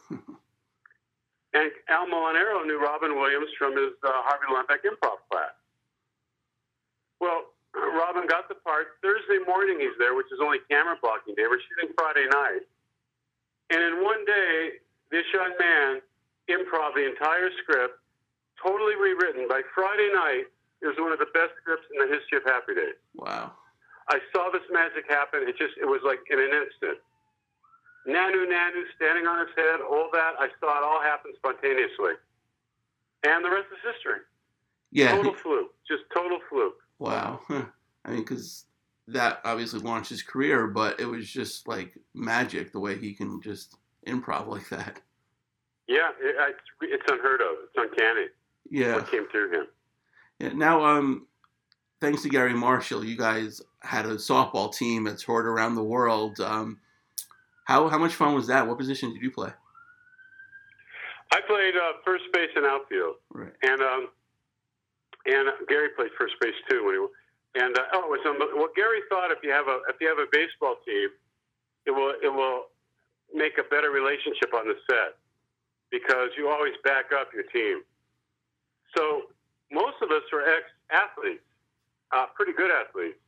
and 1.58 1.74
Al 1.90 2.06
Molinaro 2.06 2.62
knew 2.62 2.78
Robin 2.78 3.18
Williams 3.18 3.50
from 3.58 3.74
his 3.74 3.90
uh, 4.06 4.22
Harvey 4.22 4.46
Lembeck 4.54 4.86
improv 4.86 5.18
class. 5.26 5.50
Well, 7.18 7.50
Robin 7.74 8.30
got 8.30 8.46
the 8.46 8.54
part. 8.62 9.02
Thursday 9.02 9.42
morning 9.42 9.82
he's 9.82 9.98
there, 9.98 10.14
which 10.14 10.30
is 10.30 10.38
only 10.38 10.62
camera 10.70 10.94
blocking 11.02 11.34
day. 11.34 11.50
We're 11.50 11.58
shooting 11.58 11.90
Friday 11.98 12.30
night. 12.30 12.62
And 13.74 13.82
in 13.82 14.04
one 14.06 14.22
day, 14.24 14.78
this 15.10 15.26
young 15.34 15.52
man 15.58 16.00
improv 16.46 16.94
the 16.94 17.04
entire 17.10 17.50
script, 17.62 17.98
totally 18.62 18.94
rewritten. 18.94 19.50
By 19.50 19.62
Friday 19.74 20.14
night, 20.14 20.46
it 20.80 20.86
was 20.86 20.96
one 20.96 21.12
of 21.12 21.18
the 21.18 21.28
best 21.34 21.58
scripts 21.60 21.90
in 21.90 21.98
the 21.98 22.08
history 22.08 22.38
of 22.38 22.46
Happy 22.46 22.74
Days. 22.78 22.98
Wow. 23.18 23.52
I 24.08 24.22
saw 24.32 24.48
this 24.54 24.64
magic 24.70 25.04
happen. 25.10 25.44
It 25.44 25.58
just, 25.58 25.74
it 25.76 25.84
was 25.84 26.00
like 26.06 26.22
in 26.30 26.38
an 26.38 26.54
instant. 26.54 27.02
Nanu 28.08 28.46
Nanu 28.48 28.82
standing 28.96 29.26
on 29.26 29.46
his 29.46 29.54
head, 29.56 29.80
all 29.80 30.08
that, 30.12 30.32
I 30.38 30.48
saw 30.60 30.78
it 30.78 30.84
all 30.84 31.00
happen 31.02 31.32
spontaneously. 31.36 32.12
And 33.24 33.44
the 33.44 33.50
rest 33.50 33.66
is 33.72 33.94
history. 33.94 34.20
Yeah. 34.90 35.14
Total 35.16 35.34
fluke. 35.34 35.74
Just 35.86 36.04
total 36.14 36.38
fluke. 36.48 36.76
Wow. 36.98 37.40
I 37.50 38.10
mean, 38.10 38.20
because 38.20 38.64
that 39.08 39.40
obviously 39.44 39.80
launched 39.80 40.08
his 40.10 40.22
career, 40.22 40.66
but 40.68 40.98
it 41.00 41.04
was 41.06 41.28
just 41.28 41.68
like 41.68 41.98
magic 42.14 42.72
the 42.72 42.80
way 42.80 42.96
he 42.96 43.12
can 43.12 43.40
just 43.42 43.76
improv 44.06 44.46
like 44.48 44.68
that. 44.70 45.00
Yeah, 45.86 46.08
it, 46.20 46.36
it's, 46.38 46.60
it's 46.82 47.12
unheard 47.12 47.40
of. 47.40 47.48
It's 47.64 47.74
uncanny 47.76 48.26
Yeah. 48.70 48.94
what 48.96 49.10
came 49.10 49.26
through 49.28 49.52
him. 49.52 49.66
yeah. 50.38 50.50
Now, 50.54 50.84
um, 50.84 51.26
thanks 52.00 52.22
to 52.22 52.28
Garry 52.28 52.54
Marshall, 52.54 53.04
you 53.04 53.16
guys 53.16 53.60
had 53.80 54.06
a 54.06 54.14
softball 54.14 54.72
team 54.74 55.04
that 55.04 55.18
toured 55.18 55.46
around 55.46 55.74
the 55.74 55.82
world. 55.84 56.40
Um, 56.40 56.78
how 57.68 57.86
how 57.88 57.98
much 57.98 58.14
fun 58.14 58.32
was 58.32 58.46
that? 58.46 58.66
What 58.66 58.78
position 58.78 59.12
did 59.12 59.20
you 59.20 59.30
play? 59.30 59.52
I 61.30 61.40
played 61.46 61.76
uh, 61.76 62.00
first 62.02 62.24
base 62.32 62.48
and 62.56 62.64
outfield. 62.64 63.16
Right. 63.28 63.52
And 63.62 63.82
um, 63.82 64.08
and 65.26 65.52
Garry 65.68 65.90
played 65.94 66.10
first 66.16 66.32
base 66.40 66.56
too 66.70 66.80
when 66.86 66.94
he 66.96 67.60
and 67.60 67.76
uh, 67.76 67.92
oh, 67.92 68.08
it 68.08 68.24
was 68.24 68.24
well. 68.56 68.72
Garry 68.74 69.04
thought 69.10 69.30
if 69.30 69.44
you 69.44 69.50
have 69.52 69.68
a 69.68 69.84
if 69.92 70.00
you 70.00 70.08
have 70.08 70.16
a 70.16 70.24
baseball 70.32 70.76
team, 70.86 71.10
it 71.84 71.90
will 71.90 72.14
it 72.22 72.32
will 72.32 72.72
make 73.34 73.58
a 73.58 73.68
better 73.68 73.90
relationship 73.90 74.54
on 74.56 74.64
the 74.64 74.74
set 74.88 75.20
because 75.92 76.32
you 76.38 76.48
always 76.48 76.72
back 76.84 77.12
up 77.12 77.28
your 77.36 77.44
team. 77.52 77.84
So 78.96 79.28
most 79.70 80.00
of 80.00 80.08
us 80.08 80.24
are 80.32 80.40
ex 80.40 80.64
athletes, 80.88 81.44
uh, 82.16 82.32
pretty 82.34 82.56
good 82.56 82.70
athletes, 82.72 83.20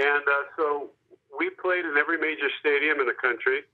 and 0.00 0.24
uh, 0.24 0.48
so 0.56 0.90
we 1.36 1.50
played 1.60 1.84
in 1.84 2.00
every 2.00 2.16
major 2.16 2.48
stadium 2.60 3.00
in 3.00 3.06
the 3.06 3.16
country, 3.20 3.68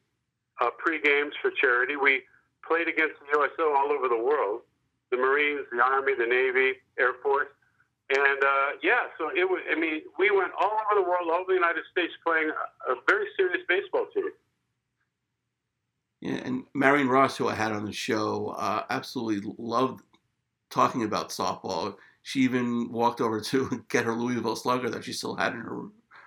uh, 0.61 0.71
pre 0.79 1.01
games 1.01 1.33
for 1.41 1.51
charity. 1.61 1.97
We 1.97 2.23
played 2.67 2.89
against 2.89 3.15
the 3.21 3.39
USO 3.39 3.75
all 3.75 3.93
over 3.93 4.09
the 4.09 4.23
world 4.23 4.63
the 5.11 5.17
Marines, 5.17 5.67
the 5.73 5.81
Army, 5.83 6.13
the 6.19 6.27
Navy, 6.27 6.75
Air 6.99 7.15
Force. 7.23 7.49
And 8.11 8.43
uh, 8.43 8.69
yeah, 8.83 9.09
so 9.19 9.31
it 9.35 9.45
was, 9.45 9.61
I 9.71 9.79
mean, 9.79 10.03
we 10.19 10.31
went 10.31 10.53
all 10.59 10.71
over 10.71 11.03
the 11.03 11.03
world, 11.03 11.29
all 11.31 11.41
over 11.41 11.49
the 11.49 11.55
United 11.55 11.85
States, 11.91 12.13
playing 12.27 12.51
a, 12.51 12.93
a 12.93 12.97
very 13.07 13.27
serious 13.37 13.63
baseball 13.69 14.07
team. 14.15 14.25
Yeah, 16.21 16.41
and 16.45 16.65
Marion 16.75 17.09
Ross, 17.09 17.37
who 17.37 17.49
I 17.49 17.55
had 17.55 17.73
on 17.73 17.85
the 17.85 17.93
show, 17.93 18.55
uh, 18.59 18.85
absolutely 18.91 19.53
loved 19.59 20.03
talking 20.71 21.05
about 21.05 21.29
softball. 21.29 21.97
She 22.23 22.41
even 22.41 22.91
walked 22.91 23.21
over 23.21 23.41
to 23.41 23.85
get 23.89 24.05
her 24.05 24.15
Louisville 24.15 24.57
Slugger 24.57 24.91
that 24.91 25.05
she 25.05 25.13
still 25.13 25.37
had 25.37 25.53
in 25.53 25.61
her 25.61 25.83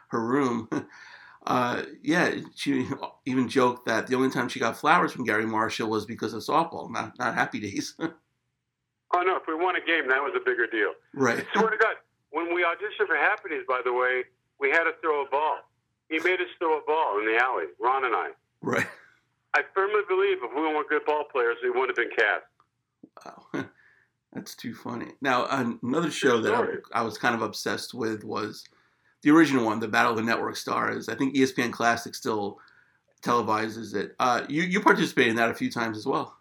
her 0.10 0.26
room. 0.26 0.70
Uh, 1.46 1.84
yeah, 2.04 2.36
she 2.56 2.88
even 3.26 3.50
joked 3.50 3.86
that 3.86 4.08
the 4.08 4.16
only 4.16 4.30
time 4.30 4.48
she 4.48 4.60
got 4.60 4.78
flowers 4.78 5.12
from 5.12 5.26
Garry 5.26 5.46
Marshall 5.46 5.90
was 5.90 6.06
because 6.06 6.34
of 6.34 6.42
softball, 6.44 6.90
not 6.90 7.18
not 7.18 7.34
Happy 7.36 7.60
Days. 7.60 7.96
Oh, 9.14 9.24
no, 9.24 9.36
if 9.36 9.44
we 9.46 9.56
won 9.56 9.76
a 9.76 9.86
game, 9.86 10.08
that 10.08 10.22
was 10.22 10.32
a 10.38 10.40
bigger 10.40 10.68
deal. 10.68 10.94
right. 11.14 11.46
I 11.54 11.60
swear 11.60 11.70
to 11.70 11.78
God, 11.78 11.96
when 12.30 12.56
we 12.56 12.64
auditioned 12.64 13.08
for 13.08 13.18
Happy 13.18 13.50
Days, 13.50 13.64
by 13.68 13.82
the 13.84 13.92
way, 13.92 14.24
we 14.58 14.70
had 14.70 14.86
to 14.86 14.94
throw 15.02 15.26
a 15.26 15.30
ball. 15.30 15.58
He 16.10 16.18
made 16.20 16.40
us 16.40 16.48
throw 16.60 16.78
a 16.78 16.82
ball 16.88 17.20
in 17.20 17.26
the 17.26 17.38
alley, 17.38 17.66
Ron 17.78 18.06
and 18.06 18.16
I. 18.16 18.30
Right. 18.62 18.88
I 19.54 19.64
firmly 19.74 20.02
believe 20.08 20.38
if 20.42 20.56
we 20.56 20.62
weren't 20.62 20.88
good 20.88 21.04
ball 21.06 21.26
players, 21.30 21.58
we 21.62 21.72
wouldn't 21.72 21.90
have 21.90 21.98
been 21.98 22.16
cast. 22.16 23.46
Wow. 23.54 23.66
That's 24.34 24.56
too 24.56 24.74
funny. 24.74 25.08
Now, 25.20 25.46
another 25.50 26.10
show 26.10 26.40
that 26.40 26.54
I, 26.54 27.00
I 27.00 27.02
was 27.02 27.18
kind 27.18 27.36
of 27.36 27.42
obsessed 27.42 27.94
with 27.94 28.24
was 28.24 28.64
the 29.24 29.32
original 29.32 29.66
one, 29.66 29.80
the 29.80 29.88
Battle 29.88 30.12
of 30.12 30.18
the 30.18 30.24
Network 30.24 30.56
Stars. 30.56 31.10
I 31.10 31.16
think 31.16 31.36
ESPN 31.36 31.72
Classic 31.72 32.16
still 32.16 32.60
televises 33.22 33.94
it. 33.94 34.16
Uh, 34.20 34.44
you 34.50 34.64
you 34.64 34.82
participated 34.82 35.32
in 35.32 35.36
that 35.38 35.50
a 35.50 35.54
few 35.54 35.72
times 35.72 35.98
as 35.98 36.06
well. 36.06 36.38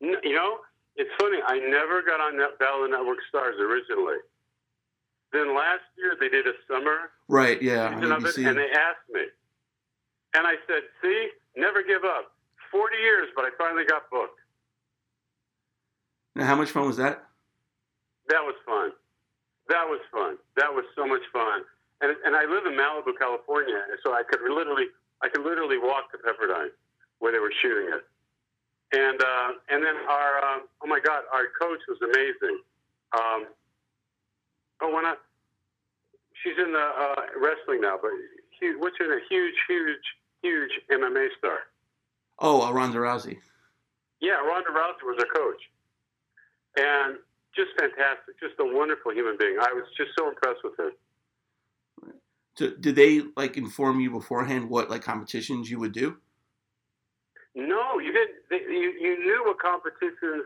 You 0.00 0.34
know, 0.34 0.58
it's 0.96 1.10
funny. 1.18 1.38
I 1.46 1.58
never 1.58 2.02
got 2.02 2.20
on 2.20 2.36
that 2.38 2.58
Battle 2.58 2.84
of 2.84 2.90
the 2.90 2.96
Network 2.96 3.18
Stars 3.28 3.56
originally. 3.60 4.16
Then 5.32 5.54
last 5.54 5.82
year 5.96 6.16
they 6.18 6.28
did 6.28 6.46
a 6.46 6.52
summer 6.66 7.10
Right. 7.30 7.62
Yeah. 7.62 7.94
Season 7.94 8.12
of 8.12 8.24
it, 8.24 8.36
and 8.38 8.58
they 8.58 8.70
asked 8.72 9.08
me, 9.08 9.22
and 10.34 10.46
I 10.46 10.54
said, 10.66 10.82
"See, 11.00 11.30
never 11.56 11.80
give 11.82 12.04
up. 12.04 12.34
Forty 12.72 12.96
years, 12.96 13.28
but 13.36 13.44
I 13.44 13.50
finally 13.56 13.84
got 13.84 14.10
booked. 14.10 14.40
Now, 16.34 16.46
how 16.46 16.56
much 16.56 16.70
fun 16.70 16.86
was 16.86 16.96
that? 16.96 17.24
That 18.28 18.42
was 18.42 18.56
fun. 18.66 18.92
That 19.70 19.86
was 19.86 20.00
fun. 20.10 20.36
That 20.56 20.74
was 20.74 20.84
so 20.96 21.06
much 21.06 21.22
fun. 21.32 21.62
And 22.02 22.16
and 22.26 22.34
I 22.34 22.44
live 22.44 22.66
in 22.66 22.74
Malibu, 22.74 23.16
California, 23.16 23.86
so 24.02 24.12
I 24.12 24.22
could 24.28 24.40
literally 24.42 24.86
I 25.22 25.28
could 25.28 25.44
literally 25.44 25.78
walk 25.78 26.10
to 26.10 26.18
Pepperdine 26.18 26.74
where 27.20 27.30
they 27.30 27.38
were 27.38 27.52
shooting 27.62 27.94
it. 27.94 28.02
And 28.92 29.22
uh, 29.22 29.48
and 29.70 29.84
then 29.84 29.94
our 30.08 30.44
um, 30.44 30.66
oh 30.82 30.88
my 30.88 30.98
God, 30.98 31.22
our 31.32 31.46
coach 31.54 31.78
was 31.86 31.98
amazing. 32.02 32.58
Um, 33.16 33.46
but 34.80 34.92
when 34.92 35.06
I 35.06 35.14
she's 36.42 36.58
in 36.58 36.72
the 36.72 36.78
uh, 36.80 37.22
wrestling 37.38 37.80
now, 37.82 37.96
but 38.02 38.10
huge, 38.58 38.76
what's 38.80 38.96
in 38.98 39.06
a 39.06 39.20
huge, 39.28 39.54
huge, 39.68 40.06
huge 40.42 40.70
MMA 40.90 41.28
star. 41.38 41.58
Oh, 42.40 42.62
uh, 42.62 42.72
Ronda 42.72 42.98
Rousey. 42.98 43.38
Yeah, 44.20 44.40
Ronda 44.40 44.70
Rousey 44.70 45.04
was 45.04 45.16
her 45.18 45.32
coach, 45.32 45.62
and 46.76 47.18
just 47.54 47.70
fantastic, 47.78 48.38
just 48.40 48.54
a 48.60 48.64
wonderful 48.64 49.12
human 49.12 49.36
being. 49.38 49.56
I 49.60 49.72
was 49.72 49.84
just 49.96 50.10
so 50.18 50.28
impressed 50.28 50.60
with 50.62 50.74
her. 50.78 50.90
So, 52.56 52.70
did 52.78 52.96
they 52.96 53.22
like 53.36 53.56
inform 53.56 54.00
you 54.00 54.10
beforehand 54.10 54.68
what 54.68 54.90
like 54.90 55.02
competitions 55.02 55.70
you 55.70 55.78
would 55.78 55.92
do? 55.92 56.18
No, 57.54 57.98
you 57.98 58.12
didn't. 58.12 58.36
They, 58.50 58.60
you 58.72 58.92
you 59.00 59.18
knew 59.18 59.42
what 59.46 59.58
competitions 59.58 60.44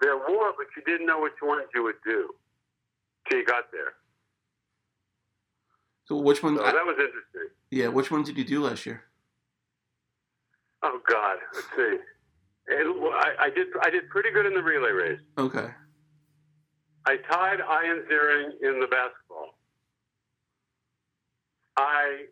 there 0.00 0.16
were, 0.16 0.52
but 0.56 0.66
you 0.76 0.82
didn't 0.84 1.06
know 1.06 1.20
which 1.20 1.40
ones 1.42 1.64
you 1.74 1.82
would 1.82 2.00
do 2.04 2.30
till 3.28 3.38
you 3.38 3.44
got 3.44 3.70
there. 3.72 3.94
So 6.06 6.16
which 6.16 6.42
one? 6.42 6.56
So 6.56 6.62
that 6.62 6.74
was 6.74 6.96
interesting. 6.98 7.54
Yeah, 7.70 7.88
which 7.88 8.10
one 8.10 8.22
did 8.22 8.36
you 8.36 8.44
do 8.44 8.62
last 8.62 8.86
year? 8.86 9.04
Oh 10.82 11.00
God, 11.08 11.38
let's 11.54 11.66
see. 11.76 11.98
It, 12.68 12.86
I, 13.14 13.46
I 13.46 13.50
did 13.50 13.68
I 13.82 13.90
did 13.90 14.08
pretty 14.08 14.30
good 14.30 14.46
in 14.46 14.54
the 14.54 14.62
relay 14.62 14.90
race. 14.90 15.20
Okay. 15.38 15.68
I 17.06 17.16
tied 17.16 17.58
Ian 17.58 18.04
Ziering 18.10 18.50
in 18.62 18.80
the 18.80 18.86
basketball. 18.86 19.54
I, 21.76 22.26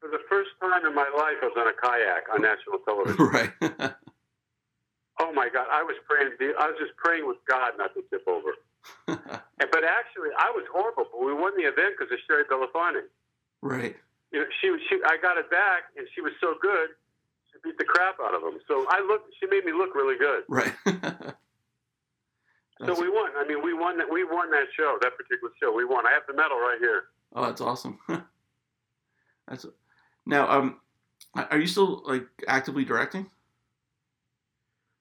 for 0.00 0.08
the 0.10 0.20
first 0.28 0.50
time 0.60 0.84
in 0.84 0.94
my 0.94 1.08
life, 1.14 1.38
I 1.42 1.46
was 1.46 1.56
on 1.56 1.68
a 1.68 1.76
kayak 1.76 2.28
on 2.32 2.42
national 2.42 2.78
television. 2.84 3.24
right. 3.32 3.52
oh 5.20 5.32
my 5.32 5.48
God, 5.52 5.66
I 5.70 5.82
was 5.82 5.96
praying. 6.08 6.32
I 6.58 6.66
was 6.68 6.76
just 6.78 6.96
praying 6.96 7.26
with 7.26 7.38
God 7.48 7.72
not 7.78 7.94
to 7.94 8.02
tip 8.10 8.26
over. 8.26 8.52
but 9.06 9.82
actually, 9.84 10.30
I 10.36 10.50
was 10.52 10.64
horrible. 10.72 11.06
But 11.10 11.24
we 11.24 11.32
won 11.32 11.56
the 11.56 11.68
event 11.68 11.94
because 11.96 12.12
of 12.12 12.18
Shari 12.26 12.44
Belafonte. 12.44 13.08
Right. 13.62 13.96
You 14.32 14.40
know, 14.40 14.46
she 14.60 14.68
she. 14.88 15.00
I 15.06 15.16
got 15.22 15.38
it 15.38 15.50
back, 15.50 15.94
and 15.96 16.06
she 16.14 16.20
was 16.20 16.32
so 16.40 16.54
good. 16.60 16.90
She 17.52 17.58
beat 17.62 17.78
the 17.78 17.84
crap 17.84 18.16
out 18.20 18.34
of 18.34 18.42
him. 18.42 18.60
So 18.66 18.86
I 18.90 19.00
looked. 19.00 19.32
She 19.38 19.46
made 19.46 19.64
me 19.64 19.72
look 19.72 19.94
really 19.94 20.18
good. 20.18 20.44
Right. 20.48 20.74
So 22.86 22.98
we 22.98 23.08
won. 23.08 23.30
I 23.36 23.46
mean, 23.46 23.62
we 23.62 23.74
won 23.74 23.98
that. 23.98 24.10
We 24.10 24.24
won 24.24 24.50
that 24.50 24.66
show. 24.76 24.96
That 25.02 25.12
particular 25.16 25.52
show, 25.60 25.72
we 25.72 25.84
won. 25.84 26.06
I 26.06 26.12
have 26.12 26.22
the 26.26 26.34
medal 26.34 26.56
right 26.56 26.78
here. 26.80 27.04
Oh, 27.34 27.44
that's 27.44 27.60
awesome. 27.60 27.98
that's 29.48 29.66
now. 30.26 30.50
Um, 30.50 30.80
are 31.34 31.58
you 31.58 31.66
still 31.66 32.02
like 32.06 32.26
actively 32.48 32.84
directing? 32.84 33.26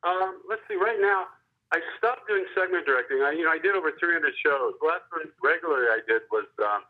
Um, 0.04 0.42
let's 0.50 0.62
see. 0.68 0.76
Right 0.76 1.00
now, 1.00 1.26
I 1.72 1.80
stopped 1.98 2.28
doing 2.28 2.46
segment 2.56 2.86
directing. 2.86 3.22
I, 3.24 3.32
you 3.32 3.44
know, 3.44 3.52
I 3.52 3.60
did 3.60 3.76
over 3.76 3.92
300 3.98 4.32
shows. 4.44 4.74
The 4.82 4.88
last 4.88 5.08
one 5.12 5.28
regularly 5.44 5.88
I 5.88 6.00
did 6.08 6.24
was 6.32 6.46
um, 6.60 6.84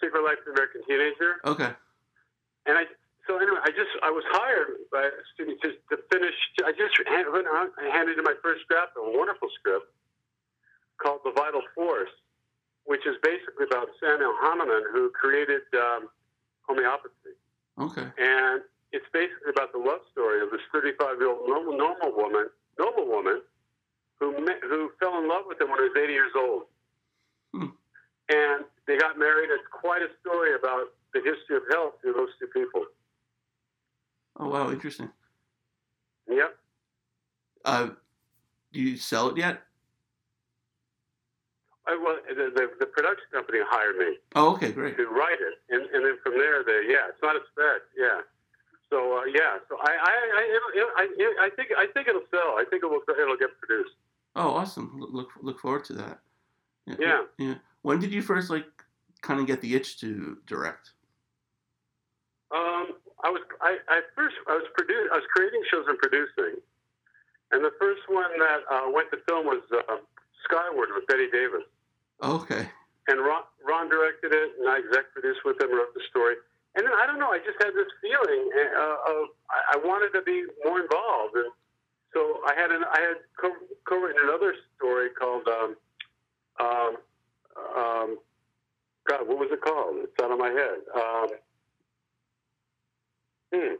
Secret 0.00 0.24
Life 0.24 0.40
of 0.40 0.44
the 0.46 0.52
American 0.52 0.80
Teenager. 0.88 1.40
Okay. 1.44 1.72
And 2.66 2.74
I, 2.76 2.84
so 3.28 3.36
anyway, 3.36 3.60
I 3.62 3.70
just 3.70 3.92
I 4.02 4.10
was 4.10 4.24
hired 4.32 4.80
by 4.90 5.04
a 5.04 5.22
student 5.34 5.60
to, 5.62 5.76
to 5.92 6.02
finish. 6.10 6.34
I 6.64 6.72
just 6.72 6.96
hand, 7.04 7.28
I 7.28 7.88
handed 7.92 8.18
in 8.18 8.24
my 8.24 8.34
first 8.42 8.64
draft, 8.68 8.96
a 8.96 9.04
wonderful 9.04 9.48
script 9.60 9.92
called 11.02 11.20
The 11.24 11.32
Vital 11.32 11.62
Force, 11.74 12.10
which 12.84 13.06
is 13.06 13.16
basically 13.22 13.66
about 13.66 13.88
Samuel 14.00 14.34
Hahnemann, 14.40 14.84
who 14.92 15.10
created 15.10 15.62
um, 15.74 16.08
homeopathy. 16.62 17.34
Okay. 17.78 18.08
And 18.18 18.62
it's 18.92 19.06
basically 19.12 19.50
about 19.50 19.72
the 19.72 19.78
love 19.78 20.00
story 20.12 20.42
of 20.42 20.50
this 20.50 20.60
35 20.72 21.18
year 21.18 21.30
old 21.30 21.48
normal, 21.48 21.76
normal 21.76 22.12
woman, 22.16 22.46
noble 22.78 23.06
woman, 23.06 23.42
who 24.20 24.32
met, 24.44 24.60
who 24.62 24.90
fell 24.98 25.18
in 25.18 25.28
love 25.28 25.44
with 25.46 25.60
him 25.60 25.68
when 25.68 25.78
he 25.78 25.88
was 25.88 25.98
80 25.98 26.12
years 26.12 26.32
old. 26.36 26.62
Hmm. 27.52 27.74
And 28.28 28.64
they 28.86 28.96
got 28.96 29.18
married. 29.18 29.50
It's 29.50 29.66
quite 29.70 30.02
a 30.02 30.08
story 30.20 30.54
about 30.54 30.94
the 31.12 31.20
history 31.20 31.56
of 31.56 31.62
health 31.70 31.94
through 32.00 32.14
those 32.14 32.30
two 32.40 32.46
people. 32.46 32.84
Oh 34.38 34.48
wow, 34.48 34.70
interesting. 34.70 35.10
Yep. 36.28 36.56
Uh, 37.64 37.88
do 38.72 38.80
you 38.80 38.96
sell 38.96 39.28
it 39.28 39.36
yet? 39.36 39.62
I, 41.86 41.94
well, 42.02 42.18
the, 42.28 42.50
the, 42.50 42.66
the 42.80 42.86
production 42.86 43.26
company 43.32 43.58
hired 43.62 43.96
me. 43.96 44.18
Oh, 44.34 44.54
okay, 44.54 44.72
great. 44.72 44.96
To 44.96 45.06
write 45.06 45.38
it, 45.38 45.54
and, 45.70 45.86
and 45.94 46.04
then 46.04 46.18
from 46.22 46.34
there, 46.34 46.64
they 46.64 46.90
yeah, 46.90 47.06
it's 47.08 47.22
not 47.22 47.36
a 47.36 47.42
spec, 47.52 47.82
yeah. 47.96 48.26
So 48.90 49.18
uh, 49.18 49.24
yeah, 49.26 49.58
so 49.68 49.78
I 49.78 49.92
I 49.94 50.14
I, 50.34 50.42
it'll, 50.74 50.90
I 50.96 51.46
I 51.46 51.50
think 51.54 51.68
I 51.76 51.86
think 51.94 52.08
it'll 52.08 52.26
sell. 52.30 52.58
I 52.58 52.64
think 52.70 52.82
it 52.82 52.86
will 52.86 53.02
it'll 53.08 53.36
get 53.36 53.50
produced. 53.58 53.94
Oh, 54.34 54.50
awesome! 54.50 54.98
Look 54.98 55.30
look 55.42 55.58
forward 55.58 55.84
to 55.86 55.92
that. 55.94 56.18
Yeah. 56.86 56.94
Yeah. 56.98 57.22
yeah. 57.38 57.54
When 57.82 57.98
did 58.00 58.12
you 58.12 58.22
first 58.22 58.50
like 58.50 58.66
kind 59.22 59.40
of 59.40 59.46
get 59.46 59.60
the 59.60 59.74
itch 59.74 60.00
to 60.00 60.38
direct? 60.46 60.92
Um, 62.50 62.94
I 63.24 63.30
was 63.30 63.42
I, 63.60 63.78
I 63.88 64.00
first 64.14 64.34
I 64.48 64.54
was 64.54 64.66
produ- 64.78 65.10
I 65.12 65.16
was 65.16 65.26
creating 65.34 65.62
shows 65.70 65.86
and 65.88 65.98
producing, 65.98 66.60
and 67.50 67.64
the 67.64 67.72
first 67.78 68.02
one 68.08 68.30
that 68.38 68.60
uh, 68.70 68.90
went 68.92 69.10
to 69.10 69.18
film 69.28 69.46
was 69.46 69.62
uh, 69.72 69.96
Skyward 70.44 70.90
with 70.94 71.06
Bette 71.06 71.28
Davis. 71.32 71.66
Okay. 72.22 72.68
And 73.08 73.20
Ron, 73.20 73.42
Ron 73.66 73.88
directed 73.88 74.32
it, 74.32 74.50
and 74.58 74.68
I 74.68 74.78
exec 74.78 75.12
produced 75.12 75.40
with 75.44 75.60
him, 75.60 75.70
wrote 75.70 75.94
the 75.94 76.02
story. 76.10 76.34
And 76.74 76.84
then 76.84 76.92
I 76.92 77.06
don't 77.06 77.18
know, 77.18 77.30
I 77.30 77.38
just 77.38 77.56
had 77.62 77.72
this 77.72 77.88
feeling 78.02 78.50
uh, 78.52 78.96
of 79.08 79.28
I 79.48 79.76
wanted 79.80 80.12
to 80.12 80.22
be 80.22 80.44
more 80.64 80.80
involved, 80.80 81.34
and 81.36 81.50
so 82.12 82.40
I 82.46 82.52
had 82.54 82.70
an 82.70 82.84
I 82.84 83.00
had 83.00 83.16
co- 83.40 83.64
co-written 83.88 84.20
another 84.22 84.54
story 84.76 85.08
called 85.10 85.48
um, 85.48 85.76
um, 86.60 86.96
um, 87.76 88.18
God, 89.08 89.26
what 89.26 89.38
was 89.38 89.48
it 89.52 89.62
called? 89.62 90.04
It's 90.04 90.12
out 90.22 90.32
of 90.32 90.38
my 90.38 90.50
head. 90.50 90.78
Um, 90.94 91.28
hmm, 93.54 93.74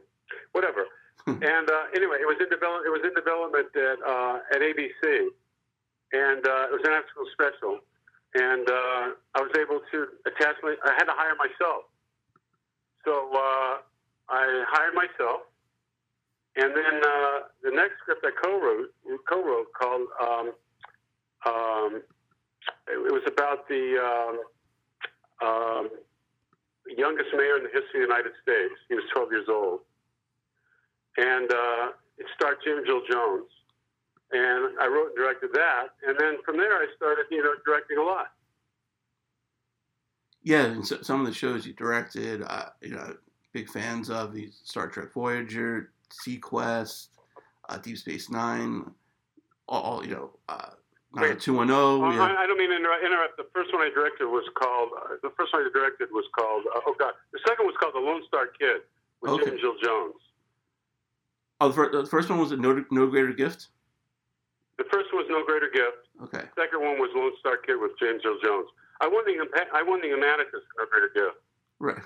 whatever. 0.53 0.85
and 1.27 1.69
uh, 1.69 1.85
anyway, 1.93 2.17
it 2.17 2.25
was 2.25 2.37
in 2.39 2.49
develop. 2.49 2.81
It 2.85 2.89
was 2.89 3.01
in 3.03 3.13
development 3.13 3.67
at 3.75 3.99
uh, 4.01 4.39
at 4.55 4.61
ABC, 4.63 5.27
and 6.13 6.41
uh, 6.47 6.71
it 6.71 6.73
was 6.73 6.81
an 6.85 6.93
after-school 6.93 7.27
special. 7.33 7.79
And 8.37 8.69
uh, 8.69 9.03
I 9.33 9.41
was 9.41 9.51
able 9.57 9.81
to 9.91 10.07
attach 10.27 10.57
my. 10.61 10.75
I 10.85 10.93
had 10.93 11.05
to 11.05 11.15
hire 11.15 11.33
myself, 11.41 11.89
so 13.03 13.31
uh, 13.33 13.81
I 14.29 14.63
hired 14.69 14.93
myself. 14.93 15.41
And 16.55 16.71
then 16.75 17.01
uh, 17.01 17.39
the 17.63 17.71
next 17.71 17.97
script 18.01 18.25
I 18.25 18.31
co-wrote, 18.43 18.93
co-wrote 19.27 19.73
called. 19.73 20.07
Um, 20.21 20.51
um, 21.45 22.01
it, 22.87 23.11
was 23.11 23.21
about 23.27 23.67
the 23.69 23.97
um, 24.01 25.47
um, 25.47 25.89
youngest 26.97 27.29
mayor 27.33 27.57
in 27.57 27.63
the 27.63 27.69
history 27.73 28.03
of 28.03 28.09
the 28.09 28.13
United 28.13 28.33
States. 28.41 28.73
He 28.89 28.95
was 28.95 29.03
12 29.13 29.31
years 29.31 29.47
old. 29.49 29.81
And 31.17 31.51
uh, 31.51 31.89
it 32.17 32.25
starred 32.35 32.57
James 32.65 32.85
Earl 32.89 33.01
Jones. 33.09 33.49
And 34.31 34.77
I 34.79 34.87
wrote 34.87 35.07
and 35.07 35.15
directed 35.15 35.51
that. 35.53 35.87
And 36.05 36.17
then 36.19 36.37
from 36.43 36.57
there, 36.57 36.73
I 36.73 36.87
started, 36.95 37.25
you 37.31 37.43
know, 37.43 37.53
directing 37.65 37.97
a 37.97 38.03
lot. 38.03 38.27
Yeah, 40.43 40.65
and 40.65 40.85
so, 40.85 41.01
some 41.01 41.19
of 41.19 41.25
the 41.25 41.33
shows 41.33 41.65
you 41.65 41.73
directed, 41.73 42.43
uh, 42.45 42.69
you 42.81 42.91
know, 42.91 43.15
big 43.53 43.69
fans 43.69 44.09
of 44.09 44.33
the 44.33 44.49
Star 44.63 44.87
Trek 44.87 45.13
Voyager, 45.13 45.91
seaQuest, 46.25 47.07
uh, 47.69 47.77
Deep 47.77 47.97
Space 47.97 48.29
Nine, 48.29 48.91
all, 49.67 50.05
you 50.05 50.11
know, 50.11 50.31
uh, 50.47 50.69
Wait, 51.13 51.39
210. 51.39 52.11
Yeah. 52.13 52.21
I, 52.21 52.43
I 52.43 52.47
don't 52.47 52.57
mean 52.57 52.69
to 52.69 52.75
interrupt. 52.75 53.37
The 53.37 53.47
first 53.53 53.73
one 53.73 53.81
I 53.81 53.89
directed 53.89 54.25
was 54.25 54.43
called, 54.55 54.89
uh, 54.95 55.15
the 55.23 55.31
first 55.37 55.53
one 55.53 55.63
I 55.63 55.69
directed 55.73 56.09
was 56.11 56.25
called, 56.37 56.65
uh, 56.75 56.81
oh 56.85 56.95
God, 56.99 57.13
the 57.33 57.39
second 57.47 57.65
was 57.65 57.75
called 57.79 57.95
The 57.95 57.99
Lone 57.99 58.21
Star 58.27 58.47
Kid 58.47 58.81
with 59.21 59.31
okay. 59.31 59.49
James 59.49 59.61
Earl 59.63 59.75
Jones. 59.81 60.21
Oh, 61.59 61.69
the 61.69 61.73
first, 61.73 61.91
the 61.93 62.05
first 62.05 62.29
one 62.29 62.39
was 62.39 62.51
a 62.51 62.57
no, 62.57 62.85
no 62.91 63.07
Greater 63.07 63.33
Gift? 63.33 63.67
The 64.77 64.85
first 64.91 65.13
one 65.13 65.25
was 65.25 65.27
No 65.29 65.43
Greater 65.45 65.69
Gift. 65.73 66.07
Okay. 66.23 66.47
The 66.55 66.61
second 66.61 66.81
one 66.81 66.99
was 66.99 67.09
Lone 67.15 67.31
Star 67.39 67.57
Kid 67.57 67.75
with 67.79 67.91
James 67.99 68.21
Earl 68.25 68.37
Jones. 68.43 68.69
I 69.01 69.07
won 69.07 69.23
the 69.25 69.33
I 69.73 69.83
won 69.83 70.01
the 70.01 70.07
Humanitas 70.07 70.63
No 70.77 70.85
Greater 70.89 71.11
Gift. 71.13 71.37
Right. 71.79 72.03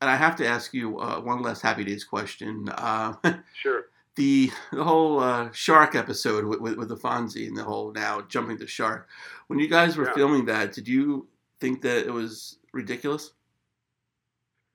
And 0.00 0.10
I 0.10 0.16
have 0.16 0.36
to 0.36 0.46
ask 0.46 0.74
you 0.74 0.98
uh, 0.98 1.20
one 1.20 1.42
last 1.42 1.62
Happy 1.62 1.84
Days 1.84 2.04
question. 2.04 2.68
Uh, 2.68 3.14
sure 3.62 3.84
the 4.16 4.50
the 4.72 4.84
whole 4.84 5.20
uh, 5.20 5.50
shark 5.52 5.94
episode 5.94 6.44
with, 6.44 6.60
with, 6.60 6.76
with 6.76 6.88
the 6.88 6.96
Fonzie 6.96 7.46
and 7.46 7.56
the 7.56 7.64
whole 7.64 7.92
now 7.92 8.20
jumping 8.22 8.58
the 8.58 8.66
shark. 8.66 9.08
When 9.46 9.58
you 9.58 9.68
guys 9.68 9.96
were 9.96 10.06
yeah. 10.06 10.14
filming 10.14 10.44
that, 10.46 10.72
did 10.72 10.86
you 10.86 11.28
think 11.60 11.82
that 11.82 12.06
it 12.06 12.12
was 12.12 12.58
ridiculous? 12.72 13.32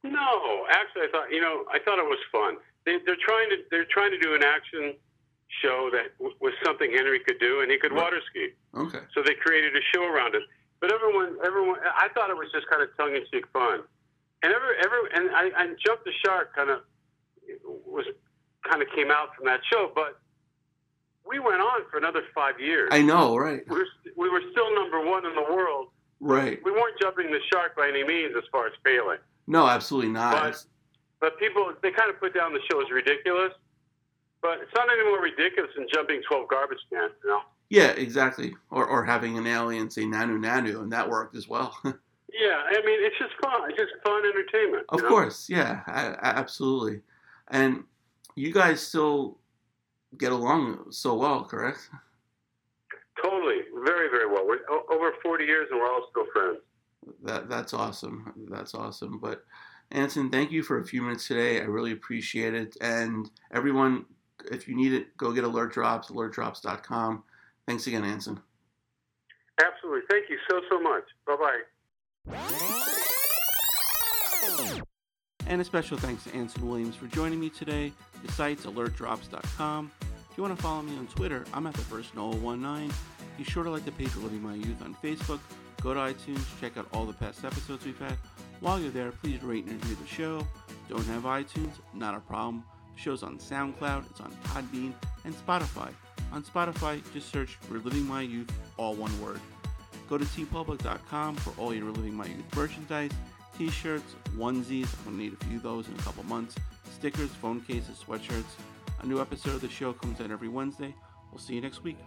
No, 0.03 0.65
actually, 0.69 1.03
I 1.03 1.07
thought 1.11 1.31
you 1.31 1.41
know 1.41 1.65
I 1.71 1.79
thought 1.79 1.99
it 1.99 2.05
was 2.05 2.19
fun. 2.31 2.57
They, 2.85 2.93
are 2.93 3.17
trying 3.19 3.49
to 3.49 3.57
they're 3.69 3.85
trying 3.85 4.11
to 4.11 4.19
do 4.19 4.33
an 4.33 4.43
action 4.43 4.95
show 5.61 5.89
that 5.91 6.17
w- 6.17 6.35
was 6.39 6.53
something 6.63 6.91
Henry 6.91 7.19
could 7.19 7.39
do, 7.39 7.61
and 7.61 7.71
he 7.71 7.77
could 7.77 7.91
right. 7.91 8.03
water 8.03 8.21
ski. 8.29 8.49
Okay. 8.75 8.99
So 9.13 9.23
they 9.23 9.33
created 9.33 9.75
a 9.75 9.83
show 9.93 10.03
around 10.05 10.35
it. 10.35 10.43
But 10.79 10.93
everyone, 10.93 11.37
everyone, 11.45 11.79
I 11.83 12.07
thought 12.13 12.29
it 12.29 12.37
was 12.37 12.49
just 12.53 12.67
kind 12.69 12.83
of 12.83 12.89
tongue 12.97 13.15
in 13.15 13.23
cheek 13.31 13.45
fun, 13.51 13.81
and 14.43 14.53
every, 14.53 14.75
every, 14.83 14.99
and 15.15 15.31
I, 15.31 15.63
and 15.63 15.77
jump 15.83 16.03
the 16.03 16.11
shark 16.23 16.55
kind 16.55 16.69
of 16.69 16.81
was 17.85 18.05
kind 18.69 18.81
of 18.81 18.87
came 18.95 19.09
out 19.09 19.35
from 19.35 19.45
that 19.45 19.61
show. 19.71 19.91
But 19.95 20.19
we 21.25 21.39
went 21.39 21.61
on 21.61 21.81
for 21.89 21.97
another 21.97 22.21
five 22.35 22.59
years. 22.59 22.89
I 22.91 23.01
know, 23.01 23.35
right? 23.35 23.61
We 23.67 23.77
were, 23.77 23.87
we 24.15 24.29
were 24.29 24.41
still 24.51 24.73
number 24.75 25.03
one 25.03 25.25
in 25.25 25.33
the 25.33 25.41
world 25.41 25.87
Right. 26.19 26.59
We 26.63 26.71
weren't 26.71 26.99
jumping 26.99 27.27
the 27.27 27.39
shark 27.51 27.75
by 27.75 27.89
any 27.89 28.03
means 28.03 28.33
as 28.37 28.43
far 28.51 28.67
as 28.67 28.73
failing. 28.83 29.19
No, 29.45 29.67
absolutely 29.67 30.11
not. 30.11 30.33
But, 30.41 30.63
but 31.19 31.39
people, 31.39 31.73
they 31.81 31.91
kind 31.91 32.09
of 32.09 32.19
put 32.19 32.33
down 32.33 32.53
the 32.53 32.59
show 32.69 32.81
as 32.81 32.89
ridiculous. 32.91 33.53
But 34.41 34.59
it's 34.61 34.71
not 34.75 34.87
any 34.91 35.03
more 35.03 35.21
ridiculous 35.21 35.71
than 35.75 35.87
jumping 35.93 36.21
12 36.27 36.47
garbage 36.47 36.77
cans, 36.91 37.11
you 37.23 37.29
know? 37.29 37.41
yeah, 37.69 37.89
exactly. 37.91 38.53
Or 38.69 38.85
or 38.85 39.03
having 39.03 39.37
an 39.37 39.47
alien 39.47 39.89
say 39.89 40.03
nanu 40.03 40.39
nanu, 40.39 40.81
and 40.81 40.91
that 40.91 41.09
worked 41.09 41.35
as 41.35 41.47
well. 41.47 41.77
Yeah, 42.39 42.61
I 42.67 42.85
mean, 42.85 42.99
it's 43.01 43.17
just 43.17 43.31
fun. 43.41 43.69
It's 43.69 43.77
just 43.79 43.93
fun 44.03 44.21
entertainment. 44.25 44.85
of 44.89 45.01
know? 45.01 45.07
course, 45.07 45.49
yeah, 45.49 45.81
I, 45.87 46.07
I, 46.09 46.29
absolutely. 46.37 47.01
And 47.47 47.83
you 48.35 48.53
guys 48.53 48.81
still 48.81 49.39
get 50.17 50.31
along 50.31 50.91
so 50.91 51.15
well, 51.15 51.45
correct? 51.45 51.89
Totally. 53.23 53.61
Very, 53.85 54.09
very 54.09 54.27
well. 54.27 54.45
We're 54.45 54.59
o- 54.69 54.85
over 54.91 55.13
40 55.23 55.45
years 55.45 55.67
and 55.71 55.79
we're 55.79 55.87
all 55.87 56.05
still 56.11 56.25
friends. 56.33 56.59
That 57.23 57.49
that's 57.49 57.73
awesome. 57.73 58.33
That's 58.49 58.75
awesome. 58.75 59.19
But 59.19 59.43
Anson, 59.91 60.29
thank 60.29 60.51
you 60.51 60.61
for 60.61 60.79
a 60.79 60.85
few 60.85 61.01
minutes 61.01 61.27
today. 61.27 61.61
I 61.61 61.63
really 61.63 61.93
appreciate 61.93 62.53
it. 62.53 62.75
And 62.81 63.29
everyone, 63.51 64.05
if 64.51 64.67
you 64.67 64.75
need 64.75 64.93
it, 64.93 65.15
go 65.17 65.31
get 65.31 65.43
Alert 65.43 65.73
Drops, 65.73 66.09
alertdrops.com. 66.09 67.23
Thanks 67.67 67.87
again, 67.87 68.03
Anson. 68.03 68.39
Absolutely. 69.63 70.01
Thank 70.09 70.29
you 70.29 70.37
so, 70.49 70.61
so 70.69 70.79
much. 70.79 71.03
Bye 71.25 71.35
bye. 71.35 71.61
And 75.47 75.61
a 75.61 75.63
special 75.63 75.97
thanks 75.97 76.25
to 76.25 76.35
Anson 76.35 76.67
Williams 76.67 76.95
for 76.95 77.07
joining 77.07 77.39
me 77.39 77.49
today. 77.49 77.93
The 78.23 78.31
site's 78.33 78.65
alertdrops.com. 78.65 79.91
If 80.01 80.37
you 80.37 80.43
want 80.43 80.55
to 80.55 80.61
follow 80.61 80.81
me 80.81 80.97
on 80.97 81.07
Twitter, 81.07 81.45
I'm 81.53 81.65
at 81.67 81.73
the 81.73 81.81
first 81.81 82.13
Noah19. 82.15 82.91
Be 83.37 83.43
sure 83.43 83.63
to 83.63 83.69
like 83.69 83.85
the 83.85 83.91
page 83.93 84.15
Living 84.17 84.41
My 84.41 84.55
Youth 84.55 84.81
on 84.83 84.95
Facebook. 84.95 85.39
Go 85.81 85.93
to 85.93 85.99
iTunes, 85.99 86.43
check 86.59 86.75
out 86.77 86.87
all 86.91 87.05
the 87.05 87.13
past 87.13 87.45
episodes 87.45 87.85
we've 87.85 87.97
had. 87.99 88.17
While 88.59 88.79
you're 88.79 88.91
there, 88.91 89.11
please 89.11 89.41
rate 89.43 89.65
and 89.65 89.73
review 89.73 89.97
the 90.01 90.07
show. 90.07 90.45
Don't 90.89 91.05
have 91.05 91.23
iTunes? 91.23 91.73
Not 91.93 92.15
a 92.15 92.19
problem. 92.19 92.63
Show's 92.97 93.23
on 93.23 93.37
SoundCloud, 93.37 94.09
it's 94.09 94.19
on 94.19 94.31
Podbean, 94.43 94.93
and 95.23 95.33
Spotify. 95.33 95.93
On 96.33 96.43
Spotify, 96.43 97.01
just 97.13 97.31
search 97.31 97.57
Reliving 97.69 98.05
My 98.05 98.21
Youth, 98.21 98.51
all 98.75 98.95
one 98.95 99.21
word. 99.21 99.39
Go 100.09 100.17
to 100.17 100.25
teepublic.com 100.25 101.35
for 101.37 101.53
all 101.61 101.73
your 101.73 101.85
Reliving 101.85 102.15
My 102.15 102.25
Youth 102.25 102.55
merchandise, 102.55 103.11
t-shirts, 103.57 104.15
onesies, 104.35 104.87
I'm 105.05 105.13
to 105.13 105.17
need 105.17 105.33
a 105.33 105.45
few 105.45 105.57
of 105.57 105.63
those 105.63 105.87
in 105.87 105.93
a 105.93 105.99
couple 105.99 106.23
months, 106.23 106.55
stickers, 106.91 107.29
phone 107.29 107.61
cases, 107.61 108.03
sweatshirts. 108.05 108.43
A 109.01 109.05
new 109.05 109.21
episode 109.21 109.55
of 109.55 109.61
the 109.61 109.69
show 109.69 109.93
comes 109.93 110.19
out 110.19 110.31
every 110.31 110.47
Wednesday. 110.47 110.93
We'll 111.31 111.39
see 111.39 111.53
you 111.53 111.61
next 111.61 111.83
week. 111.83 111.97